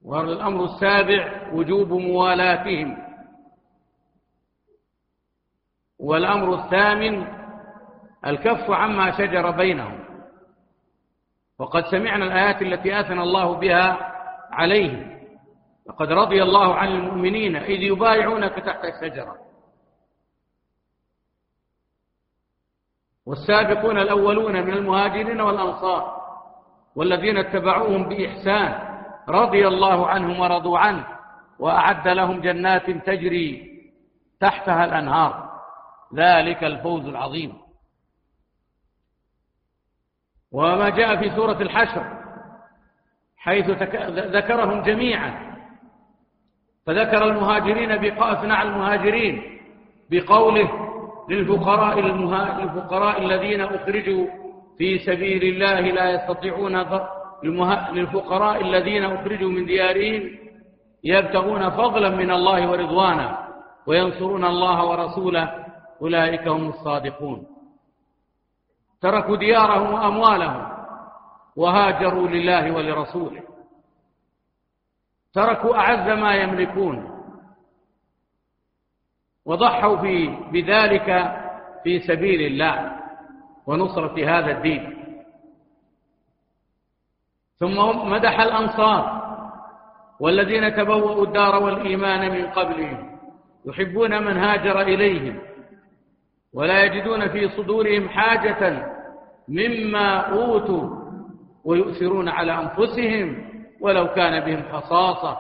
والأمر 0.02 0.64
السابع 0.66 1.52
وجوب 1.54 1.94
موالاتهم. 1.94 2.98
والأمر 6.00 6.64
الثامن 6.64 7.28
الكف 8.26 8.72
عما 8.72 9.12
شجر 9.18 9.52
بينهم. 9.52 10.06
وقد 11.60 11.84
سمعنا 11.86 12.26
الآيات 12.26 12.62
التي 12.62 13.00
آثن 13.00 13.20
الله 13.20 13.56
بها 13.60 13.98
عليهم. 14.52 15.15
لقد 15.88 16.12
رضي 16.12 16.44
الله 16.44 16.76
عن 16.76 16.88
المؤمنين 16.88 17.56
إذ 17.56 17.82
يبايعونك 17.82 18.54
تحت 18.54 18.86
الشجرة. 18.86 19.36
والسابقون 23.26 23.98
الأولون 23.98 24.54
من 24.66 24.74
المهاجرين 24.74 25.42
والأنصار 25.42 26.22
والذين 26.96 27.38
اتبعوهم 27.38 28.10
بإحسان 28.10 28.96
رضي 29.30 29.68
الله 29.68 30.08
عنهم 30.08 30.40
ورضوا 30.40 30.80
عنه 30.80 31.08
وأعد 31.60 32.08
لهم 32.08 32.42
جنات 32.42 32.90
تجري 32.90 33.76
تحتها 34.40 34.86
الأنهار. 34.86 35.62
ذلك 36.16 36.64
الفوز 36.64 37.06
العظيم. 37.06 37.58
وما 40.52 40.90
جاء 40.90 41.16
في 41.16 41.36
سورة 41.36 41.62
الحشر 41.62 42.24
حيث 43.38 43.70
ذكرهم 44.10 44.82
جميعا 44.82 45.55
فذكر 46.86 47.24
المهاجرين 47.24 47.98
بقاء 47.98 48.44
المهاجرين 48.44 49.60
بقوله 50.12 50.72
للفقراء, 51.30 52.00
للفقراء 52.00 53.22
الذين 53.22 53.62
أخرجوا 53.62 54.28
في 54.78 55.00
سبيل 55.00 55.44
الله 55.44 55.80
لا 55.80 56.12
يستطيعون 56.12 56.86
للفقراء 57.94 58.62
الذين 58.62 59.04
أخرجوا 59.04 59.50
من 59.50 59.66
ديارهم 59.66 60.30
يبتغون 61.04 61.70
فضلا 61.70 62.10
من 62.10 62.32
الله 62.32 62.72
ورضوانا 62.72 63.48
وينصرون 63.88 64.46
الله 64.46 64.86
ورسوله 64.86 65.66
أولئك 66.02 66.48
هم 66.48 66.70
الصادقون. 66.70 67.48
تركوا 69.02 69.36
ديارهم 69.36 69.94
وأموالهم 69.94 70.68
وهاجروا 71.56 72.28
لله 72.28 72.72
ولرسوله. 72.72 73.55
تركوا 75.36 75.76
أعز 75.76 76.20
ما 76.20 76.36
يملكون. 76.36 77.12
وضحوا 79.46 79.98
في 79.98 80.28
بذلك 80.52 81.36
في 81.84 82.00
سبيل 82.00 82.42
الله 82.42 82.92
ونصرة 83.68 84.38
هذا 84.38 84.58
الدين. 84.58 84.96
ثم 87.58 87.78
مدح 88.10 88.40
الأنصار 88.40 89.26
والذين 90.20 90.76
تبوأوا 90.76 91.26
الدار 91.26 91.64
والإيمان 91.64 92.32
من 92.32 92.46
قبلهم 92.46 93.20
يحبون 93.66 94.24
من 94.26 94.38
هاجر 94.38 94.82
إليهم 94.82 95.40
ولا 96.54 96.84
يجدون 96.84 97.28
في 97.28 97.50
صدورهم 97.50 98.10
حاجة 98.10 98.92
مما 99.48 100.18
أوتوا 100.18 100.90
ويؤثرون 101.66 102.30
على 102.30 102.52
أنفسهم 102.52 103.55
ولو 103.82 104.08
كان 104.08 104.40
بهم 104.46 104.64
خصاصة 104.72 105.38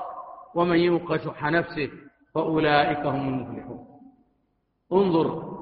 ومن 0.55 0.77
يوق 0.77 1.15
شح 1.15 1.43
نفسه 1.43 1.89
فأولئك 2.35 3.05
هم 3.05 3.27
المفلحون. 3.27 3.85
انظر 4.93 5.55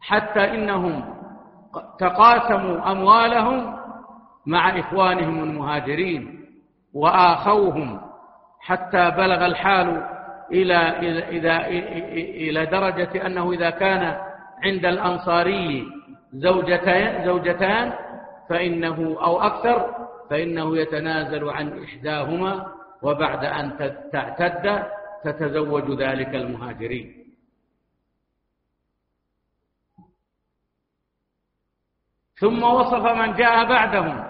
حتى 0.00 0.54
إنهم 0.54 1.14
تقاسموا 1.98 2.92
أموالهم 2.92 3.76
مع 4.46 4.78
إخوانهم 4.78 5.42
المهاجرين 5.42 6.46
وآخوهم 6.94 8.00
حتى 8.60 9.10
بلغ 9.10 9.46
الحال 9.46 10.06
إلى, 10.52 10.98
إلى, 11.28 11.66
إلى 12.48 12.66
درجة 12.66 13.26
أنه 13.26 13.52
إذا 13.52 13.70
كان 13.70 14.16
عند 14.64 14.84
الأنصاري 14.86 15.86
زوجتان, 16.32 17.24
زوجتان 17.24 17.92
فإنه 18.48 19.16
أو 19.22 19.40
أكثر 19.40 19.94
فإنه 20.30 20.76
يتنازل 20.78 21.48
عن 21.48 21.82
إحداهما 21.82 22.72
وبعد 23.02 23.44
أن 23.44 23.76
تعتد 24.12 24.84
تتزوج 25.24 26.00
ذلك 26.02 26.34
المهاجرين. 26.34 27.20
ثم 32.40 32.62
وصف 32.62 33.06
من 33.06 33.34
جاء 33.34 33.64
بعدهم 33.64 34.24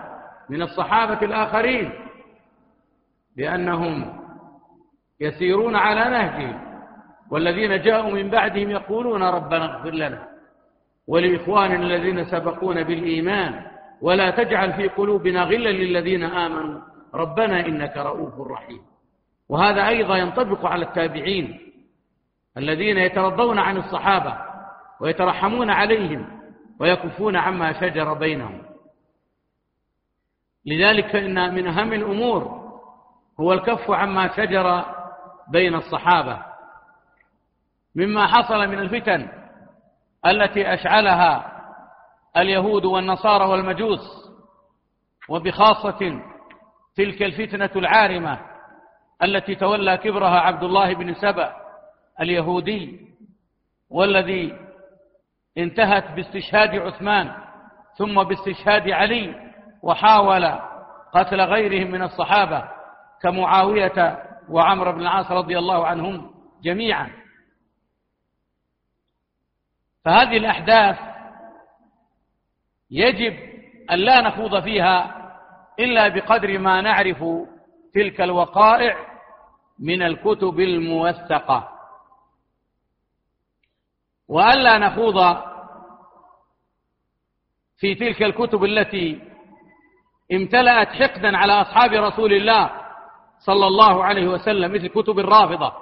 من 0.49 0.63
الصحابة 0.63 1.27
الآخرين 1.27 1.93
بأنهم 3.37 4.21
يسيرون 5.21 5.77
على 5.77 6.11
نهجهم 6.11 6.71
والذين 7.31 7.83
جاءوا 7.83 8.11
من 8.11 8.31
بعدهم 8.31 8.71
يقولون 8.71 9.23
ربنا 9.23 9.65
اغفر 9.65 9.91
لنا 9.91 10.29
ولإخواننا 11.07 11.87
الذين 11.87 12.25
سبقونا 12.25 12.83
بالإيمان. 12.83 13.70
ولا 14.03 14.31
تجعل 14.31 14.73
في 14.73 14.89
قلوبنا 14.89 15.43
غلا 15.43 15.71
للذين 15.71 16.25
آمنوا. 16.25 16.81
ربنا 17.15 17.67
إنك 17.67 17.97
رؤوف 17.97 18.51
رحيم. 18.51 18.81
وهذا 19.49 19.89
أيضا 19.89 20.17
ينطبق 20.17 20.67
على 20.67 20.85
التابعين 20.85 21.73
الذين 22.57 22.99
يترضون 22.99 23.59
عن 23.59 23.77
الصحابة 23.77 24.39
ويترحمون 25.01 25.71
عليهم 25.71 26.41
ويكفون 26.81 27.37
عما 27.37 27.81
شجر 27.81 28.15
بينهم. 28.15 28.63
لذلك 30.67 31.07
فإن 31.07 31.55
من 31.55 31.67
أهم 31.67 31.93
الأمور 31.93 32.61
هو 33.41 33.53
الكف 33.53 33.91
عما 33.91 34.37
شجر 34.37 34.85
بين 35.49 35.75
الصحابة. 35.75 36.39
مما 37.95 38.27
حصل 38.27 38.69
من 38.69 38.79
الفتن 38.79 39.29
التي 40.27 40.75
أشعلها 40.75 41.50
اليهود 42.37 42.85
والنصارى 42.85 43.45
والمجوس 43.45 44.31
وبخاصة 45.29 46.23
تلك 46.97 47.23
الفتنة 47.23 47.71
العارمة 47.77 48.41
التي 49.23 49.55
تولى 49.55 49.97
كبرها 49.97 50.41
عبد 50.41 50.63
الله 50.63 50.95
بن 50.95 51.15
سبأ 51.15 51.57
اليهودي 52.21 53.01
والذي 53.91 54.59
انتهت 55.59 56.11
باستشهاد 56.11 56.75
عثمان 56.75 57.35
ثم 57.97 58.23
باستشهاد 58.23 58.89
علي 58.89 59.51
وحاول 59.83 60.47
قتل 61.13 61.41
غيرهم 61.41 61.91
من 61.91 62.03
الصحابة 62.03 62.69
كمعاوية 63.23 64.23
وعمر 64.49 64.91
بن 64.91 65.01
العاص 65.01 65.31
رضي 65.31 65.59
الله 65.59 65.87
عنهم 65.87 66.35
جميعا. 66.63 67.11
فهذه 70.05 70.37
الأحداث 70.37 71.10
يجب 72.91 73.37
أن 73.91 73.99
لا 73.99 74.21
نخوض 74.21 74.63
فيها 74.63 75.17
إلا 75.79 76.09
بقدر 76.09 76.59
ما 76.59 76.81
نعرف 76.81 77.25
تلك 77.95 78.21
الوقائع 78.21 78.97
من 79.79 80.03
الكتب 80.03 80.61
الموثقة. 80.61 81.69
وألا 84.29 84.79
نخوض 84.79 85.37
في 87.79 87.95
تلك 87.95 88.23
الكتب 88.23 88.65
التي 88.65 89.21
امتلأت 90.33 90.89
حقدا 90.89 91.37
على 91.37 91.53
أصحاب 91.53 91.93
رسول 91.93 92.33
الله 92.33 92.71
صلى 93.39 93.67
الله 93.67 94.05
عليه 94.05 94.29
وسلم 94.29 94.73
مثل 94.73 94.87
كتب 94.87 95.19
الرافضة 95.19 95.73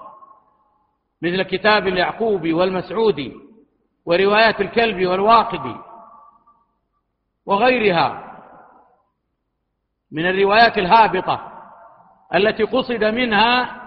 مثل 1.22 1.42
كتاب 1.42 1.86
اليعقوبي 1.88 2.52
والمسعودي 2.52 3.32
وروايات 4.06 4.60
الكلب 4.60 5.06
والواقدي 5.06 5.76
وغيرها 7.48 8.36
من 10.12 10.26
الروايات 10.26 10.78
الهابطة 10.78 11.52
التي 12.34 12.62
قصد 12.62 13.04
منها 13.04 13.80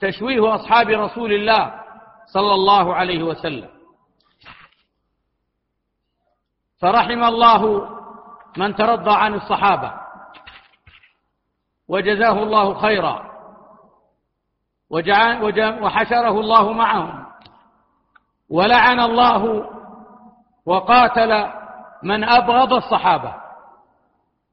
تشويه 0.00 0.54
أصحاب 0.54 0.88
رسول 0.88 1.32
الله 1.32 1.74
صلى 2.26 2.54
الله 2.54 2.94
عليه 2.94 3.22
وسلم. 3.22 3.70
فرحم 6.80 7.24
الله 7.24 7.88
من 8.56 8.74
ترضى 8.74 9.10
عن 9.10 9.34
الصحابة 9.34 9.92
وجزاه 11.88 12.42
الله 12.42 12.74
خيرا 12.74 13.32
وحشره 15.82 16.40
الله 16.40 16.72
معهم 16.72 17.26
ولعن 18.50 19.00
الله 19.00 19.70
وقاتل 20.66 21.61
من 22.02 22.24
أبغض 22.24 22.72
الصحابة 22.72 23.34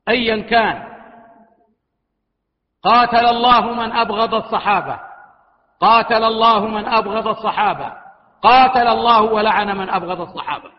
أيا 0.09 0.41
كان. 0.41 0.89
قاتل 2.83 3.25
الله 3.25 3.73
من 3.73 3.91
أبغض 3.91 4.33
الصحابة 4.33 4.99
قاتل 5.79 6.23
الله 6.23 6.67
من 6.67 6.85
أبغض 6.85 7.27
الصحابة 7.27 7.93
قاتل 8.41 8.88
الله 8.88 9.21
ولعن 9.21 9.77
من 9.77 9.89
أبغض 9.89 10.21
الصحابة. 10.21 10.71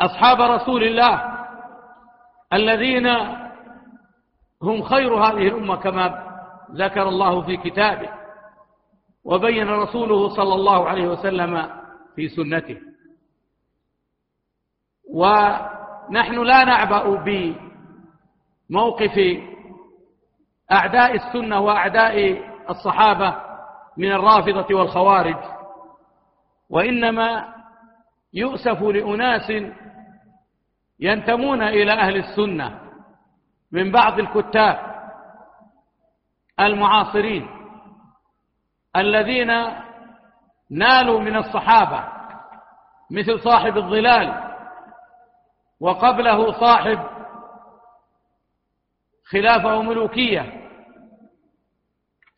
أصحاب 0.00 0.40
رسول 0.40 0.82
الله 0.82 1.44
الذين 2.52 3.06
هم 4.62 4.82
خير 4.82 5.14
هذه 5.14 5.48
الأمة 5.48 5.76
كما 5.76 6.24
ذكر 6.72 7.08
الله 7.08 7.42
في 7.42 7.56
كتابه 7.56 8.08
وبين 9.24 9.68
رسوله 9.68 10.28
صلى 10.36 10.54
الله 10.54 10.88
عليه 10.88 11.08
وسلم 11.08 11.70
في 12.16 12.28
سنته. 12.28 12.93
ونحن 15.14 16.42
لا 16.42 16.64
نعبأ 16.64 17.22
بموقف 18.70 19.20
أعداء 20.72 21.14
السنة 21.14 21.60
وأعداء 21.60 22.42
الصحابة 22.70 23.36
من 23.96 24.12
الرافضة 24.12 24.74
والخوارج 24.74 25.36
وإنما 26.70 27.54
يؤسف 28.34 28.82
لأناس 28.82 29.52
ينتمون 31.00 31.62
إلى 31.62 31.92
أهل 31.92 32.16
السنة 32.16 32.80
من 33.72 33.92
بعض 33.92 34.18
الكتاب 34.18 34.94
المعاصرين 36.60 37.46
الذين 38.96 39.52
نالوا 40.70 41.20
من 41.20 41.36
الصحابة 41.36 42.04
مثل 43.10 43.40
صاحب 43.40 43.76
الظلال 43.76 44.53
وقبله 45.80 46.60
صاحب 46.60 46.98
خلافة 49.24 49.76
وملوكية. 49.78 50.70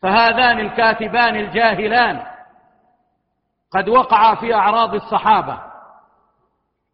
فهذان 0.01 0.59
الكاتبان 0.59 1.35
الجاهلان 1.35 2.25
قد 3.71 3.89
وقعا 3.89 4.35
في 4.35 4.53
أعراض 4.53 4.93
الصحابة. 4.93 5.61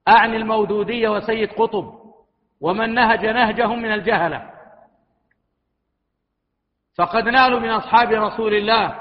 أعني 0.07 0.37
المودودية 0.37 1.09
وسيد 1.09 1.53
قطب 1.53 1.93
ومن 2.61 2.93
نهج 2.93 3.25
نهجهم 3.25 3.81
من 3.81 3.93
الجهلة. 3.93 4.53
فقد 6.97 7.23
نالوا 7.23 7.59
من 7.59 7.69
أصحاب 7.69 8.11
رسول 8.11 8.53
الله 8.53 8.99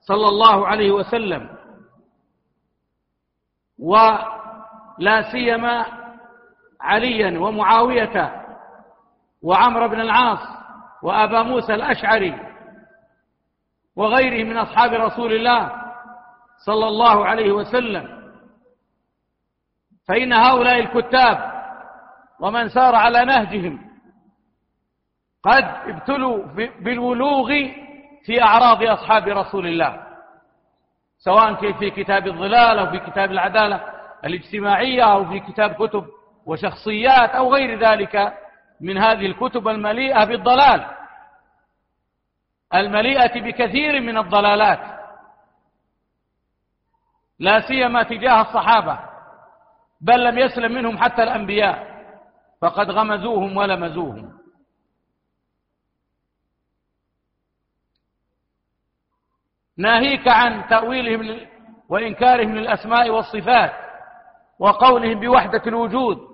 صلى 0.00 0.28
الله 0.28 0.66
عليه 0.68 0.90
وسلم 0.90 1.56
ولا 3.78 5.32
سيما 5.32 5.99
عليا 6.80 7.38
ومعاوية 7.38 8.42
وعمر 9.42 9.86
بن 9.86 10.00
العاص 10.00 10.38
وأبا 11.02 11.42
موسى 11.42 11.74
الأشعري 11.74 12.40
وغيره 13.96 14.44
من 14.44 14.56
أصحاب 14.56 14.92
رسول 14.92 15.32
الله 15.32 15.72
صلى 16.66 16.88
الله 16.88 17.26
عليه 17.26 17.52
وسلم. 17.52 18.20
فإن 20.08 20.32
هؤلاء 20.32 20.78
الكتاب 20.78 21.52
ومن 22.40 22.68
سار 22.68 22.94
على 22.94 23.24
نهجهم 23.24 23.90
قد 25.42 25.64
ابتلوا 25.64 26.44
بالولوغ 26.80 27.48
في 28.24 28.42
أعراض 28.42 28.82
أصحاب 28.82 29.28
رسول 29.28 29.66
الله 29.66 30.06
سواء 31.18 31.72
في 31.72 31.90
كتاب 31.90 32.26
الظلال 32.26 32.78
أو 32.78 32.90
في 32.90 32.98
كتاب 33.10 33.30
العدالة 33.30 33.80
الاجتماعية 34.24 35.02
أو 35.02 35.24
في 35.24 35.40
كتاب 35.40 35.70
كتب 35.86 36.06
وشخصيات 36.46 37.30
أو 37.30 37.54
غير 37.54 37.78
ذلك 37.78 38.38
من 38.80 38.98
هذه 38.98 39.26
الكتب 39.26 39.68
المليئة 39.68 40.24
بالضلال. 40.24 40.86
المليئة 42.74 43.40
بكثير 43.40 44.00
من 44.00 44.18
الضلالات. 44.18 45.00
لا 47.38 47.60
سيما 47.68 48.02
تجاه 48.02 48.40
الصحابة. 48.40 48.98
بل 50.00 50.24
لم 50.24 50.38
يسلم 50.38 50.72
منهم 50.72 50.98
حتى 50.98 51.22
الأنبياء. 51.22 51.90
فقد 52.62 52.90
غمزوهم 52.90 53.56
ولمزوهم. 53.56 54.40
ناهيك 59.78 60.28
عن 60.28 60.68
تأويلهم 60.68 61.46
وإنكارهم 61.88 62.54
للأسماء 62.54 63.10
والصفات 63.10 63.72
وقولهم 64.58 65.20
بوحدة 65.20 65.62
الوجود. 65.66 66.29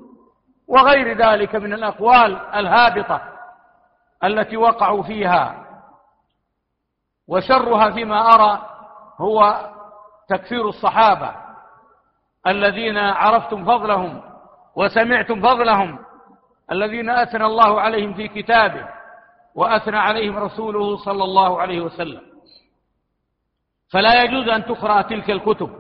وغير 0.69 1.19
ذلك 1.19 1.55
من 1.55 1.73
الأقوال 1.73 2.37
الهابطة 2.55 3.21
التي 4.25 4.57
وقعوا 4.57 5.03
فيها. 5.03 5.67
وشرها 7.29 7.91
فيما 7.91 8.35
أرى 8.35 8.69
هو 9.19 9.71
تكفير 10.29 10.69
الصحابة 10.69 11.35
الذين 12.47 12.99
عرفتم 12.99 13.65
فضلهم 13.65 14.23
وسمعتم 14.77 15.43
فضلهم 15.43 15.99
الذين 16.73 17.11
أثنى 17.11 17.45
الله 17.45 17.81
عليهم 17.81 18.15
في 18.15 18.29
كتابه 18.29 18.89
وأثنى 19.55 19.99
عليهم 19.99 20.39
رسوله 20.39 20.97
صلى 20.97 21.25
الله 21.25 21.61
عليه 21.61 21.81
وسلم. 21.81 22.21
فلا 23.93 24.23
يجوز 24.23 24.49
أن 24.49 24.65
تقرأ 24.65 25.03
تلك 25.03 25.31
الكتب 25.31 25.71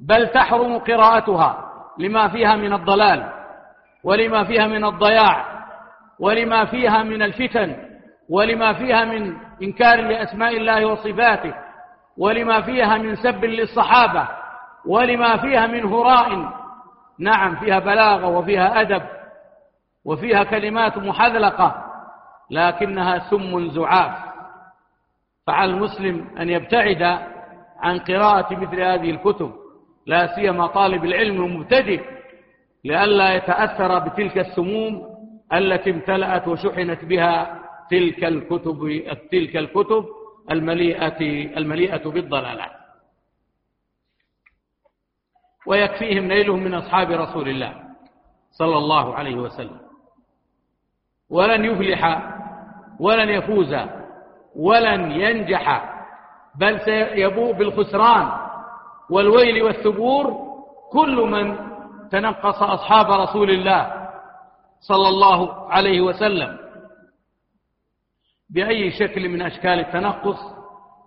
بل 0.00 0.28
تحرم 0.28 0.78
قراءتها 0.78 1.72
لما 1.98 2.28
فيها 2.28 2.56
من 2.56 2.72
الضلال. 2.72 3.43
ولما 4.04 4.44
فيها 4.44 4.66
من 4.66 4.84
الضياع 4.84 5.44
ولما 6.20 6.64
فيها 6.64 7.02
من 7.02 7.22
الفتن 7.22 7.76
ولما 8.28 8.72
فيها 8.72 9.04
من 9.04 9.36
إنكار 9.62 10.00
لأسماء 10.00 10.56
الله 10.56 10.86
وصفاته 10.86 11.54
ولما 12.18 12.60
فيها 12.60 12.98
من 12.98 13.16
سب 13.16 13.44
للصحابة 13.44 14.28
ولما 14.86 15.36
فيها 15.36 15.66
من 15.66 15.84
هراء 15.84 16.48
نعم 17.18 17.56
فيها 17.56 17.78
بلاغة 17.78 18.26
وفيها 18.26 18.80
أدب 18.80 19.02
وفيها 20.04 20.44
كلمات 20.44 20.98
محذلقة 20.98 21.84
لكنها 22.50 23.18
سم 23.30 23.68
زعاف. 23.68 24.12
فعلى 25.46 25.70
المسلم 25.70 26.28
أن 26.38 26.50
يبتعد 26.50 27.02
عن 27.80 27.98
قراءة 27.98 28.56
مثل 28.56 28.80
هذه 28.80 29.10
الكتب 29.10 29.52
لا 30.06 30.34
سيما 30.34 30.66
طالب 30.66 31.04
العلم 31.04 31.44
المبتدئ 31.44 32.02
لئلا 32.84 33.34
يتأثر 33.34 33.98
بتلك 33.98 34.38
السموم 34.38 35.14
التي 35.52 35.90
امتلأت 35.90 36.48
وشحنت 36.48 37.04
بها 37.04 37.60
تلك 37.90 38.24
الكتب 38.24 38.78
تلك 39.32 39.56
الكتب 39.56 40.04
المليئة 40.50 41.20
المليئة 41.58 42.04
بالضلالات. 42.10 42.70
ويكفيهم 45.66 46.24
نيلهم 46.24 46.64
من 46.64 46.74
أصحاب 46.74 47.10
رسول 47.10 47.48
الله 47.48 47.74
صلى 48.50 48.76
الله 48.78 49.14
عليه 49.14 49.34
وسلم. 49.36 49.80
ولن 51.30 51.64
يفلح 51.64 52.30
ولن 53.00 53.28
يفوز 53.28 53.74
ولن 54.56 55.10
ينجح 55.10 55.94
بل 56.54 56.80
سيبوء 56.80 57.52
بالخسران 57.52 58.28
والويل 59.10 59.62
والثبور 59.62 60.54
كل 60.92 61.16
من 61.16 61.73
تنقص 62.10 62.62
أصحاب 62.62 63.10
رسول 63.10 63.50
الله 63.50 64.10
صلى 64.80 65.08
الله 65.08 65.70
عليه 65.70 66.00
وسلم. 66.00 66.58
بأي 68.50 68.90
شكل 68.90 69.28
من 69.28 69.42
أشكال 69.42 69.80
التنقص؟ 69.80 70.38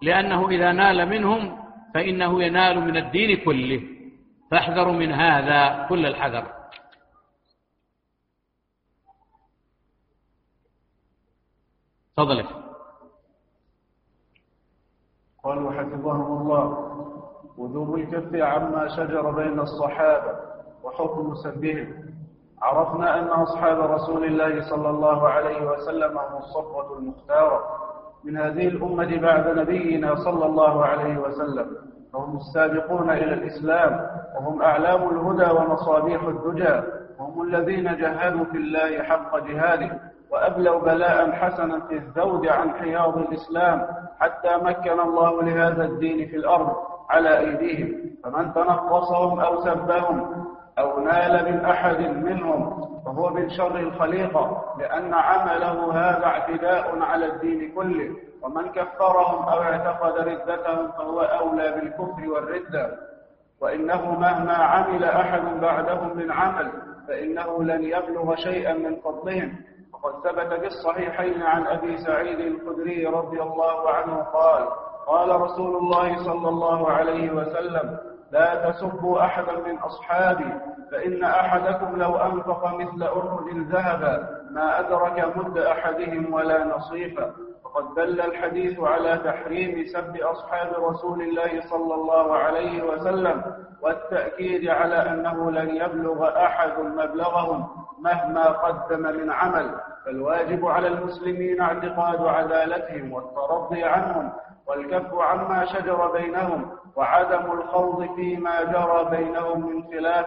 لأنه 0.02 0.50
إذا 0.50 0.72
نال 0.72 1.10
منهم 1.10 1.60
فإنه 1.94 2.44
ينال 2.44 2.80
من 2.82 2.98
الدين 2.98 3.46
كله. 3.46 3.84
فاحذروا 4.52 4.94
من 4.94 5.12
هذا 5.12 5.88
كل 5.90 6.06
الحذر. 6.06 6.46
تفضل. 12.18 12.46
قالوا 15.44 15.72
حفظهم 15.72 16.42
الله. 16.42 16.64
وذوب 17.58 17.96
الكف 17.96 18.36
عما 18.36 18.88
شجر 18.88 19.32
بين 19.32 19.60
الصحابة. 19.60 20.57
وحكم 20.84 21.36
سبهم 21.36 21.94
عرفنا 22.62 23.20
أن 23.20 23.28
أصحاب 23.28 23.92
رسول 23.92 24.24
الله 24.24 24.70
صلى 24.70 24.90
الله 24.90 25.30
عليه 25.30 25.70
وسلم 25.72 26.18
هم 26.18 26.38
الصفوة 26.38 26.98
المختارة. 26.98 27.64
من 28.24 28.38
هذه 28.38 28.68
الأمة 28.68 29.18
بعد 29.22 29.58
نبينا 29.58 30.16
صلى 30.16 30.46
الله 30.46 30.86
عليه 30.86 31.18
وسلم. 31.18 31.76
فهم 32.14 32.38
السابقون 32.38 33.10
إلى 33.10 33.34
الإسلام 33.34 34.10
وهم 34.36 34.62
أعلام 34.62 35.10
الهدى 35.10 35.52
ومصابيح 35.52 36.24
الدجى. 36.24 36.82
هم 37.20 37.42
الذين 37.42 37.98
جهدوا 37.98 38.46
في 38.46 38.58
الله 38.58 39.04
حق 39.04 39.38
جهاده 39.38 40.00
وأبلوا 40.32 40.80
بلاء 40.80 41.32
حسنا 41.32 41.80
في 41.80 41.94
الزود 41.94 42.48
عن 42.48 42.72
حياض 42.72 43.18
الإسلام. 43.18 43.88
حتى 44.20 44.58
مكن 44.58 45.00
الله 45.00 45.44
لهذا 45.44 45.86
الدين 45.86 46.28
في 46.28 46.36
الأرض. 46.36 46.76
على 47.10 47.40
أيديهم 47.40 48.12
فمن 48.24 48.54
تنقصهم 48.54 49.40
أو 49.40 49.64
سبهم 49.66 50.46
أو 50.80 51.00
نال 51.00 51.52
من 51.52 51.66
أحد 51.66 52.00
منهم 52.02 52.88
فهو 53.06 53.30
من 53.30 53.50
شر 53.50 53.80
الخليقة 53.80 54.64
لأن 54.80 55.14
عمله 55.14 55.92
هذا 55.94 56.26
اعتداء 56.26 57.02
على 57.02 57.26
الدين 57.26 57.72
كله. 57.76 58.16
ومن 58.42 58.72
كفرهم 58.72 59.44
أو 59.50 59.62
اعتقد 59.62 60.18
ردتهم 60.28 60.92
فهو 60.92 61.22
أولى 61.22 61.72
بالكفر 61.72 62.30
والردة 62.30 62.98
وإنه 63.62 64.12
مهما 64.12 64.54
عمل 64.54 65.04
أحد 65.04 65.42
بعدهم 65.62 66.18
من 66.18 66.32
عمل 66.32 66.72
فإنه 67.08 67.64
لن 67.64 67.84
يبلغ 67.84 68.36
شيئا 68.36 68.74
من 68.74 68.96
فضلهم. 68.96 69.56
وقد 69.94 70.14
ثبت 70.24 70.54
في 70.60 70.68
الصحيحين 70.68 71.42
عن 71.44 71.68
أبي 71.68 71.98
سعيد 71.98 72.40
الخدري 72.40 73.06
رضي 73.06 73.42
الله 73.42 73.90
عنه 73.90 74.18
قال 74.18 74.68
قال 75.08 75.42
رسول 75.42 75.76
الله 75.76 76.24
صلى 76.24 76.50
الله 76.50 76.92
عليه 76.92 77.32
وسلم 77.32 77.98
لا 78.32 78.72
تسبوا 78.72 79.22
أحدا 79.26 79.52
من 79.68 79.78
أصحابي 79.78 80.54
فإن 80.92 81.24
أحدكم 81.24 81.96
لو 81.96 82.16
أنفق 82.18 82.76
مثل 82.76 83.04
أحد 83.04 83.48
ذهبا 83.72 84.28
ما 84.52 84.80
أدرك 84.80 85.38
مد 85.38 85.58
أحدهم 85.58 86.34
ولا 86.34 86.66
نصيفا 86.66 87.34
وقد 87.64 87.94
دل 87.96 88.22
الحديث 88.22 88.80
على 88.80 89.18
تحريم 89.18 89.86
سب 89.94 90.16
أصحاب 90.18 90.70
رسول 90.84 91.22
الله 91.22 91.62
صلى 91.70 91.94
الله 91.94 92.36
عليه 92.36 92.84
وسلم 92.84 93.42
والتأكيد 93.82 94.70
على 94.70 94.96
أنه 95.10 95.52
لن 95.52 95.70
يبلغ 95.76 96.46
أحد 96.46 96.80
مبلغهم 96.80 97.68
مهما 98.00 98.44
قدم 98.44 99.00
من 99.02 99.32
عمل. 99.32 99.76
فالواجب 100.08 100.66
على 100.66 100.88
المسلمين 100.88 101.62
اعتقاد 101.62 102.26
عدالتهم 102.26 103.14
والترضي 103.14 103.84
عنهم 103.84 104.32
والكف 104.68 105.14
عما 105.16 105.66
شجر 105.66 106.12
بينهم 106.12 106.66
وعدم 106.96 107.52
الخوض 107.52 108.16
فيما 108.16 108.64
جرى 108.64 109.08
بينهم 109.18 109.68
من 109.70 109.84
خلاف 109.84 110.26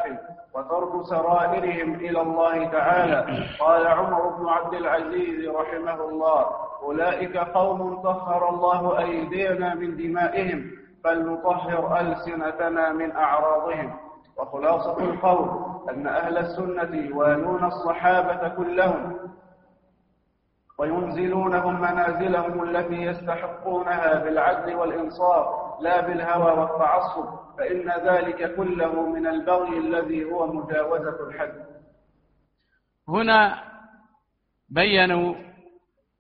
وترك 0.55 1.03
سرائرهم 1.03 1.95
إلى 1.95 2.21
الله 2.21 2.65
تعالى. 2.69 3.27
قال 3.61 3.87
عمر 3.87 4.29
بن 4.29 4.49
عبد 4.49 4.75
العزيز 4.75 5.49
رحمه 5.49 6.05
الله 6.09 6.47
أولئك 6.83 7.37
قوم 7.37 8.03
طهر 8.03 8.49
الله 8.49 8.99
أيدينا 8.99 9.75
من 9.75 9.97
دمائهم 9.97 10.71
فلنطهر 11.05 12.01
ألسنتنا 12.01 12.93
من 12.93 13.17
أعراضهم. 13.17 13.97
وخلاصة 14.37 14.99
القول 14.99 15.49
أن 15.91 16.07
أهل 16.07 16.39
السنة 16.39 16.97
يوالون 16.97 17.65
الصحابة 17.65 18.49
كلهم 18.49 19.17
وينزلونهم 20.81 21.81
منازلهم 21.81 22.63
التي 22.63 22.95
يستحقونها 22.95 24.15
بالعدل 24.25 24.75
والإنصاف 24.75 25.47
لا 25.81 26.01
بالهوى 26.01 26.53
والتعصب 26.61 27.57
فإن 27.59 27.91
ذلك 28.09 28.57
كله 28.57 29.07
من 29.07 29.27
البغي 29.27 29.79
الذي 29.79 30.25
هو 30.25 30.47
مجاوزة 30.53 31.29
الحد. 31.29 31.65
هنا 33.09 33.65
بينوا 34.69 35.35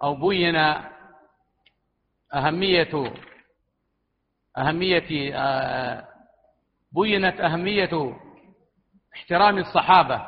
أو 0.02 0.28
بين 0.28 0.56
أهمية 2.34 3.12
أهمية 4.58 5.34
آه، 5.34 6.04
بينت 6.92 7.40
أهمية 7.40 8.16
احترام 9.14 9.58
الصحابة 9.58 10.26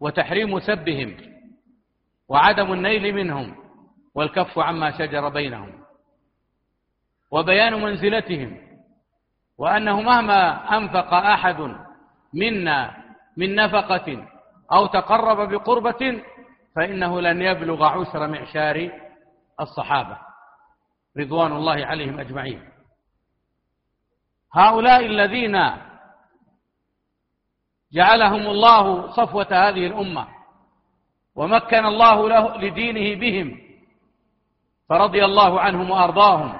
وتحريم 0.00 0.60
سبهم. 0.60 1.33
وعدم 2.28 2.72
النيل 2.72 3.14
منهم 3.14 3.56
والكف 4.14 4.58
عما 4.58 4.98
شجر 4.98 5.28
بينهم 5.28 5.84
وبيان 7.30 7.82
منزلتهم 7.82 8.58
وأنه 9.58 10.00
مهما 10.00 10.76
أنفق 10.76 11.14
أحد 11.14 11.76
منا 12.34 13.04
من 13.36 13.54
نفقة 13.54 14.26
أو 14.72 14.86
تقرب 14.86 15.48
بقربة 15.48 16.22
فإنه 16.76 17.20
لن 17.20 17.42
يبلغ 17.42 17.84
عسر 17.84 18.26
معشار 18.28 18.90
الصحابة 19.60 20.18
رضوان 21.18 21.52
الله 21.52 21.86
عليهم 21.86 22.20
أجمعين. 22.20 22.68
هؤلاء 24.54 25.06
الذين 25.06 25.56
جعلهم 27.92 28.46
الله 28.46 29.10
صفوة 29.12 29.46
هذه 29.50 29.86
الأمة 29.86 30.26
ومكن 31.36 31.86
الله 31.86 32.28
له 32.28 32.56
لدينه 32.56 33.20
بهم 33.20 33.58
فرضي 34.88 35.24
الله 35.24 35.60
عنهم 35.60 35.90
وأرضاهم 35.90 36.58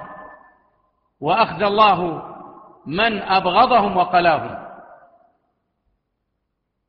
وأخزى 1.21 1.67
الله 1.67 2.23
من 2.85 3.21
أبغضهم 3.21 3.97
وقلاهم. 3.97 4.65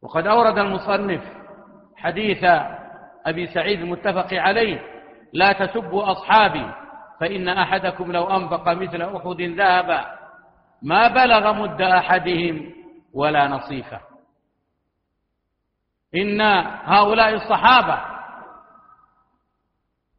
وقد 0.03 0.27
أورد 0.27 0.59
المصنف 0.59 1.23
حديث 1.97 2.45
أبي 3.27 3.47
سعيد 3.47 3.81
المتفق 3.81 4.35
عليه 4.35 4.83
لا 5.33 5.53
تسبوا 5.53 6.13
أصحابي 6.13 6.73
فإن 7.21 7.49
أحدكم 7.49 8.13
لو 8.13 8.25
أنفق 8.25 8.69
مثل 8.69 9.03
أحد 9.03 9.41
ذهبا 9.41 10.05
ما 10.83 11.09
بلغ 11.09 11.53
مد 11.53 11.83
أحدهم 11.83 12.73
ولا 13.15 13.49
نصيفه 13.49 14.01
إن 16.17 16.41
هؤلاء 16.85 17.35
الصحابة 17.35 18.17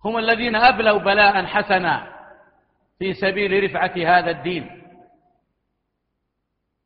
هم 0.06 0.18
الذين 0.18 0.56
أبلوا 0.56 1.00
بلاء 1.00 1.46
حسنا 1.46 2.14
في 3.00 3.14
سبيل 3.14 3.64
رفعة 3.64 3.94
هذا 3.98 4.32
الدين. 4.32 4.84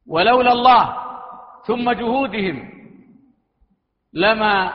ولولا 0.07 0.51
الله 0.51 0.95
ثم 1.67 1.91
جهودهم 1.91 2.69
لما 4.13 4.73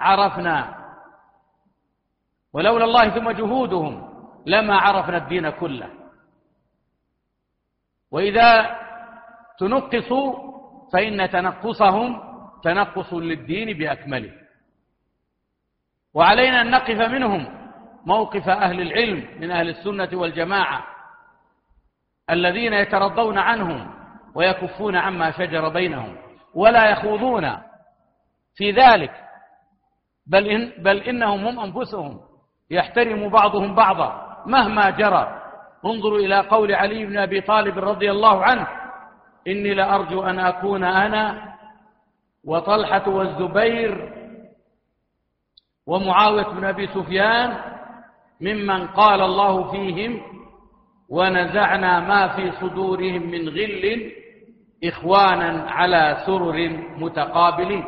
عرفنا. 0.00 0.76
ولولا 2.52 2.84
الله 2.84 3.08
ثم 3.08 3.30
جهودهم 3.30 4.12
لما 4.46 4.76
عرفنا 4.76 5.16
الدين 5.16 5.50
كله. 5.50 5.90
وإذا 8.10 8.76
تنقصوا 9.58 10.56
فإن 10.92 11.30
تنقصهم 11.30 12.25
تنقص 12.66 13.14
للدين 13.14 13.78
بأكمله. 13.78 14.32
وعلينا 16.14 16.60
أن 16.60 16.70
نقف 16.70 17.00
منهم 17.00 17.46
موقف 18.06 18.48
أهل 18.48 18.80
العلم 18.80 19.28
من 19.40 19.50
أهل 19.50 19.68
السنة 19.68 20.08
والجماعة 20.12 20.84
الذين 22.30 22.72
يترضون 22.72 23.38
عنهم 23.38 23.94
ويكفون 24.34 24.96
عما 24.96 25.30
شجر 25.30 25.68
بينهم 25.68 26.16
ولا 26.54 26.90
يخوضون 26.90 27.56
في 28.54 28.70
ذلك. 28.70 29.12
بل, 30.26 30.46
إن 30.46 30.82
بل 30.82 30.96
إنهم 30.96 31.46
هم 31.46 31.60
أنفسهم 31.60 32.20
يحترم 32.70 33.28
بعضهم 33.28 33.74
بعضا 33.74 34.42
مهما 34.46 34.90
جرى. 34.90 35.42
انظروا 35.84 36.18
إلى 36.18 36.40
قول 36.40 36.74
علي 36.74 37.06
بن 37.06 37.18
أبي 37.18 37.40
طالب 37.40 37.78
رضي 37.78 38.10
الله 38.10 38.44
عنه 38.44 38.68
إني 39.46 39.74
لأرجو 39.74 40.22
أن 40.22 40.38
أكون 40.38 40.84
أنا 40.84 41.55
وطلحة 42.46 43.08
والزبير 43.08 44.12
ومعاوية 45.86 46.42
بن 46.42 46.64
أبي 46.64 46.86
سفيان 46.86 47.76
ممن 48.40 48.86
قال 48.86 49.20
الله 49.20 49.70
فيهم 49.70 50.22
ونزعنا 51.08 52.00
ما 52.00 52.36
في 52.36 52.52
صدورهم 52.60 53.30
من 53.30 53.48
غل 53.48 54.12
إخوانا 54.84 55.70
على 55.70 56.22
سرر 56.26 56.68
متقابلين. 56.98 57.84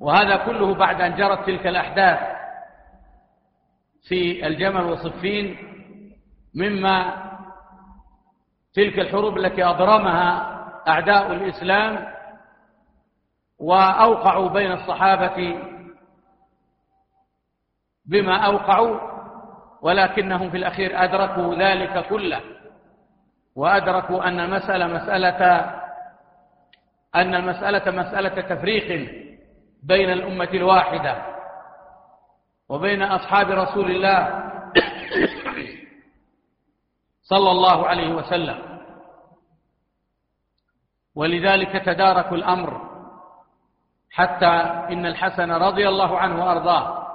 وهذا 0.00 0.36
كله 0.36 0.74
بعد 0.74 1.00
أن 1.00 1.16
جرت 1.16 1.46
تلك 1.46 1.66
الأحداث 1.66 2.18
في 4.08 4.46
الجمل 4.46 4.84
وصفين 4.84 5.56
مما 6.54 7.27
تلك 8.78 8.98
الحروب 8.98 9.38
التي 9.38 9.64
أضرمها 9.64 10.58
أعداء 10.88 11.32
الإسلام 11.32 12.06
وأوقعوا 13.58 14.48
بين 14.48 14.72
الصحابة 14.72 15.56
بما 18.06 18.36
أوقعوا 18.46 19.00
ولكنهم 19.82 20.50
في 20.50 20.56
الأخير 20.56 21.04
أدركوا 21.04 21.54
ذلك 21.54 22.06
كله 22.08 22.40
وأدركوا 23.56 24.28
أن 24.28 24.40
المسألة 24.40 24.86
مسألة 24.86 25.58
أن 27.14 27.34
المسألة 27.34 27.90
مسألة 27.90 28.40
تفريق 28.54 29.10
بين 29.82 30.10
الأمة 30.10 30.50
الواحدة 30.54 31.22
وبين 32.68 33.02
أصحاب 33.02 33.50
رسول 33.50 33.90
الله 33.90 34.50
صلى 37.30 37.50
الله 37.50 37.86
عليه 37.86 38.14
وسلم. 38.14 38.67
ولذلك 41.18 41.84
تدارك 41.84 42.32
الأمر. 42.32 42.88
حتى 44.10 44.46
إن 44.92 45.06
الحسن 45.06 45.52
رضي 45.52 45.88
الله 45.88 46.18
عنه 46.18 46.44
وأرضاه 46.44 47.06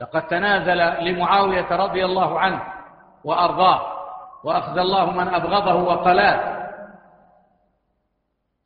لقد 0.00 0.26
تنازل 0.26 1.04
لمعاوية 1.04 1.76
رضي 1.76 2.04
الله 2.04 2.40
عنه 2.40 2.62
وأرضاه 3.24 3.80
وأخذ 4.44 4.78
الله 4.78 5.10
من 5.10 5.28
أبغضه 5.28 5.74
وقلاه. 5.74 6.68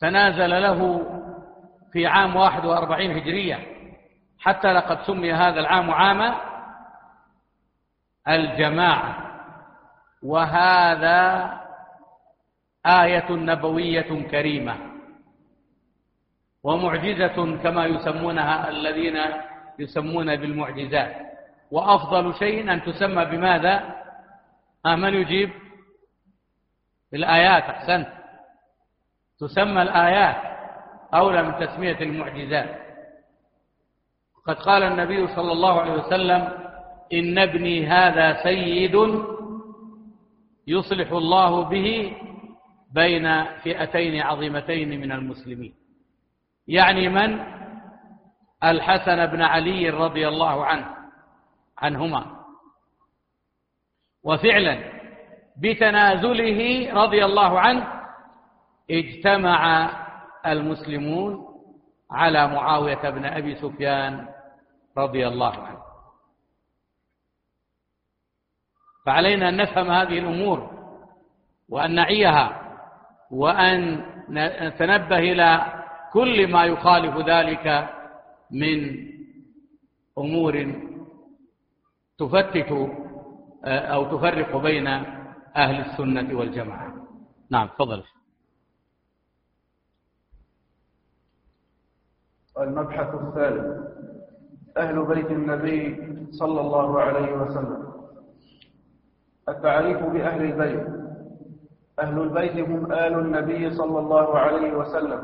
تنازل 0.00 0.62
له 0.62 1.02
في 1.92 2.06
عام 2.06 2.36
واحد 2.36 2.64
وأربعين 2.64 3.16
هجرية. 3.16 3.58
حتى 4.38 4.72
لقد 4.72 4.98
سمي 5.02 5.32
هذا 5.32 5.60
العام 5.60 5.90
عام 5.90 6.34
الجماعة. 8.28 9.16
وهذا 10.22 11.50
آية 12.86 13.30
نبوية 13.30 14.28
كريمة 14.30 14.76
ومعجزة 16.62 17.56
كما 17.62 17.86
يسمونها 17.86 18.68
الذين 18.68 19.16
يسمون 19.78 20.36
بالمعجزات. 20.36 21.16
وأفضل 21.70 22.34
شيء 22.34 22.72
أن 22.72 22.82
تسمى 22.82 23.24
بماذا؟ 23.24 23.94
آه 24.86 24.96
من 24.96 25.14
يجيب؟ 25.14 25.50
الآيات 27.14 27.62
أحسنت. 27.62 28.08
تسمى 29.40 29.82
الآيات 29.82 30.36
أولى 31.14 31.42
من 31.42 31.66
تسمية 31.66 32.00
المعجزات. 32.00 32.86
قد 34.46 34.56
قال 34.56 34.82
النبي 34.82 35.26
صلى 35.26 35.52
الله 35.52 35.80
عليه 35.80 35.92
وسلم 35.92 36.48
إن 37.12 37.38
ابني 37.38 37.86
هذا 37.86 38.42
سيد 38.42 38.96
يصلح 40.66 41.12
الله 41.12 41.62
به 41.62 42.16
بين 42.96 43.44
فئتين 43.44 44.22
عظيمتين 44.22 45.00
من 45.00 45.12
المسلمين. 45.12 45.74
يعني 46.68 47.08
من؟ 47.08 47.40
الحسن 48.64 49.26
بن 49.26 49.42
علي 49.42 49.90
رضي 49.90 50.28
الله 50.28 50.66
عنه 50.66 50.96
عنهما. 51.78 52.44
وفعلا 54.24 54.92
بتنازله 55.56 56.92
رضي 56.92 57.24
الله 57.24 57.60
عنه 57.60 57.86
اجتمع 58.90 59.90
المسلمون 60.46 61.46
على 62.10 62.48
معاوية 62.48 63.10
بن 63.10 63.24
أبي 63.24 63.54
سفيان 63.54 64.28
رضي 64.98 65.26
الله 65.28 65.54
عنه. 65.62 65.82
فعلينا 69.06 69.48
أن 69.48 69.56
نفهم 69.56 69.90
هذه 69.90 70.18
الأمور 70.18 70.70
وأن 71.68 71.94
نعيها. 71.94 72.65
وأن 73.30 74.04
نتنبه 74.30 75.18
إلى 75.18 75.82
كل 76.12 76.52
ما 76.52 76.64
يخالف 76.64 77.28
ذلك 77.28 77.88
من 78.50 78.78
أمور 80.18 80.54
تفتت 82.18 82.72
أو 83.64 84.16
تفرق 84.16 84.56
بين 84.56 84.86
أهل 85.56 85.80
السنة 85.80 86.38
والجماعة. 86.38 86.94
نعم 87.50 87.68
تفضل. 87.68 88.02
المبحث 92.58 93.14
الثالث 93.14 93.86
أهل 94.76 95.04
بيت 95.04 95.30
النبي 95.30 95.80
صلى 96.30 96.60
الله 96.60 97.00
عليه 97.00 97.32
وسلم. 97.32 97.92
التعريف 99.48 99.98
بأهل 100.02 100.42
البيت. 100.42 100.95
أهل 101.98 102.20
البيت 102.20 102.68
هم 102.68 102.92
آل 102.92 103.18
النبي 103.18 103.70
صلى 103.70 103.98
الله 103.98 104.38
عليه 104.38 104.72
وسلم 104.76 105.22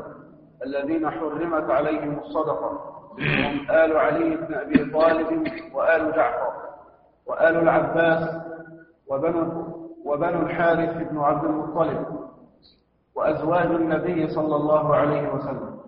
الذين 0.65 1.09
حرمت 1.09 1.69
عليهم 1.69 2.19
الصدقة. 2.19 2.71
هم 3.19 3.71
آل 3.71 3.97
علي 3.97 4.35
بن 4.35 4.53
أبي 4.53 4.91
طالب 4.91 5.47
وآل 5.73 6.11
جعفر 6.11 6.53
وآل 7.25 7.55
العباس 7.55 8.29
وبنو, 9.07 9.63
وبنو 10.05 10.39
الحارث 10.41 11.09
بن 11.09 11.17
عبد 11.17 11.45
المطلب 11.45 12.05
وأزواج 13.15 13.65
النبي 13.65 14.27
صلى 14.27 14.55
الله 14.55 14.95
عليه 14.95 15.33
وسلم. 15.33 15.79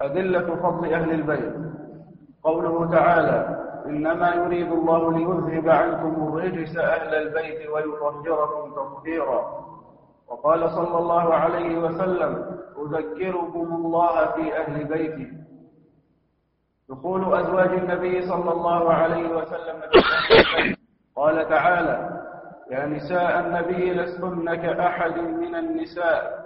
أدلة 0.00 0.56
فضل 0.56 0.94
أهل 0.94 1.10
البيت. 1.10 1.54
قوله 2.42 2.90
تعالى 2.90 3.55
إنما 3.88 4.34
يريد 4.34 4.72
الله 4.72 5.12
ليذهب 5.12 5.68
عنكم 5.68 6.28
الرجس 6.28 6.76
أهل 6.76 7.14
البيت 7.14 7.68
ويطهركم 7.68 8.72
تطهيرا. 8.72 9.66
وقال 10.28 10.70
صلى 10.70 10.98
الله 10.98 11.34
عليه 11.34 11.78
وسلم 11.78 12.60
أذكركم 12.78 13.74
الله 13.74 14.26
في 14.26 14.56
أهل 14.60 14.84
بيتي. 14.84 15.32
دخول 16.88 17.34
أزواج 17.34 17.70
النبي 17.70 18.22
صلى 18.22 18.52
الله 18.52 18.92
عليه 18.92 19.28
وسلم 19.28 19.82
قال 21.16 21.48
تعالى 21.48 22.22
يا 22.70 22.86
نساء 22.86 23.40
النبي 23.40 23.94
لستن 23.94 24.54
كأحد 24.54 25.18
من 25.18 25.54
النساء. 25.54 26.45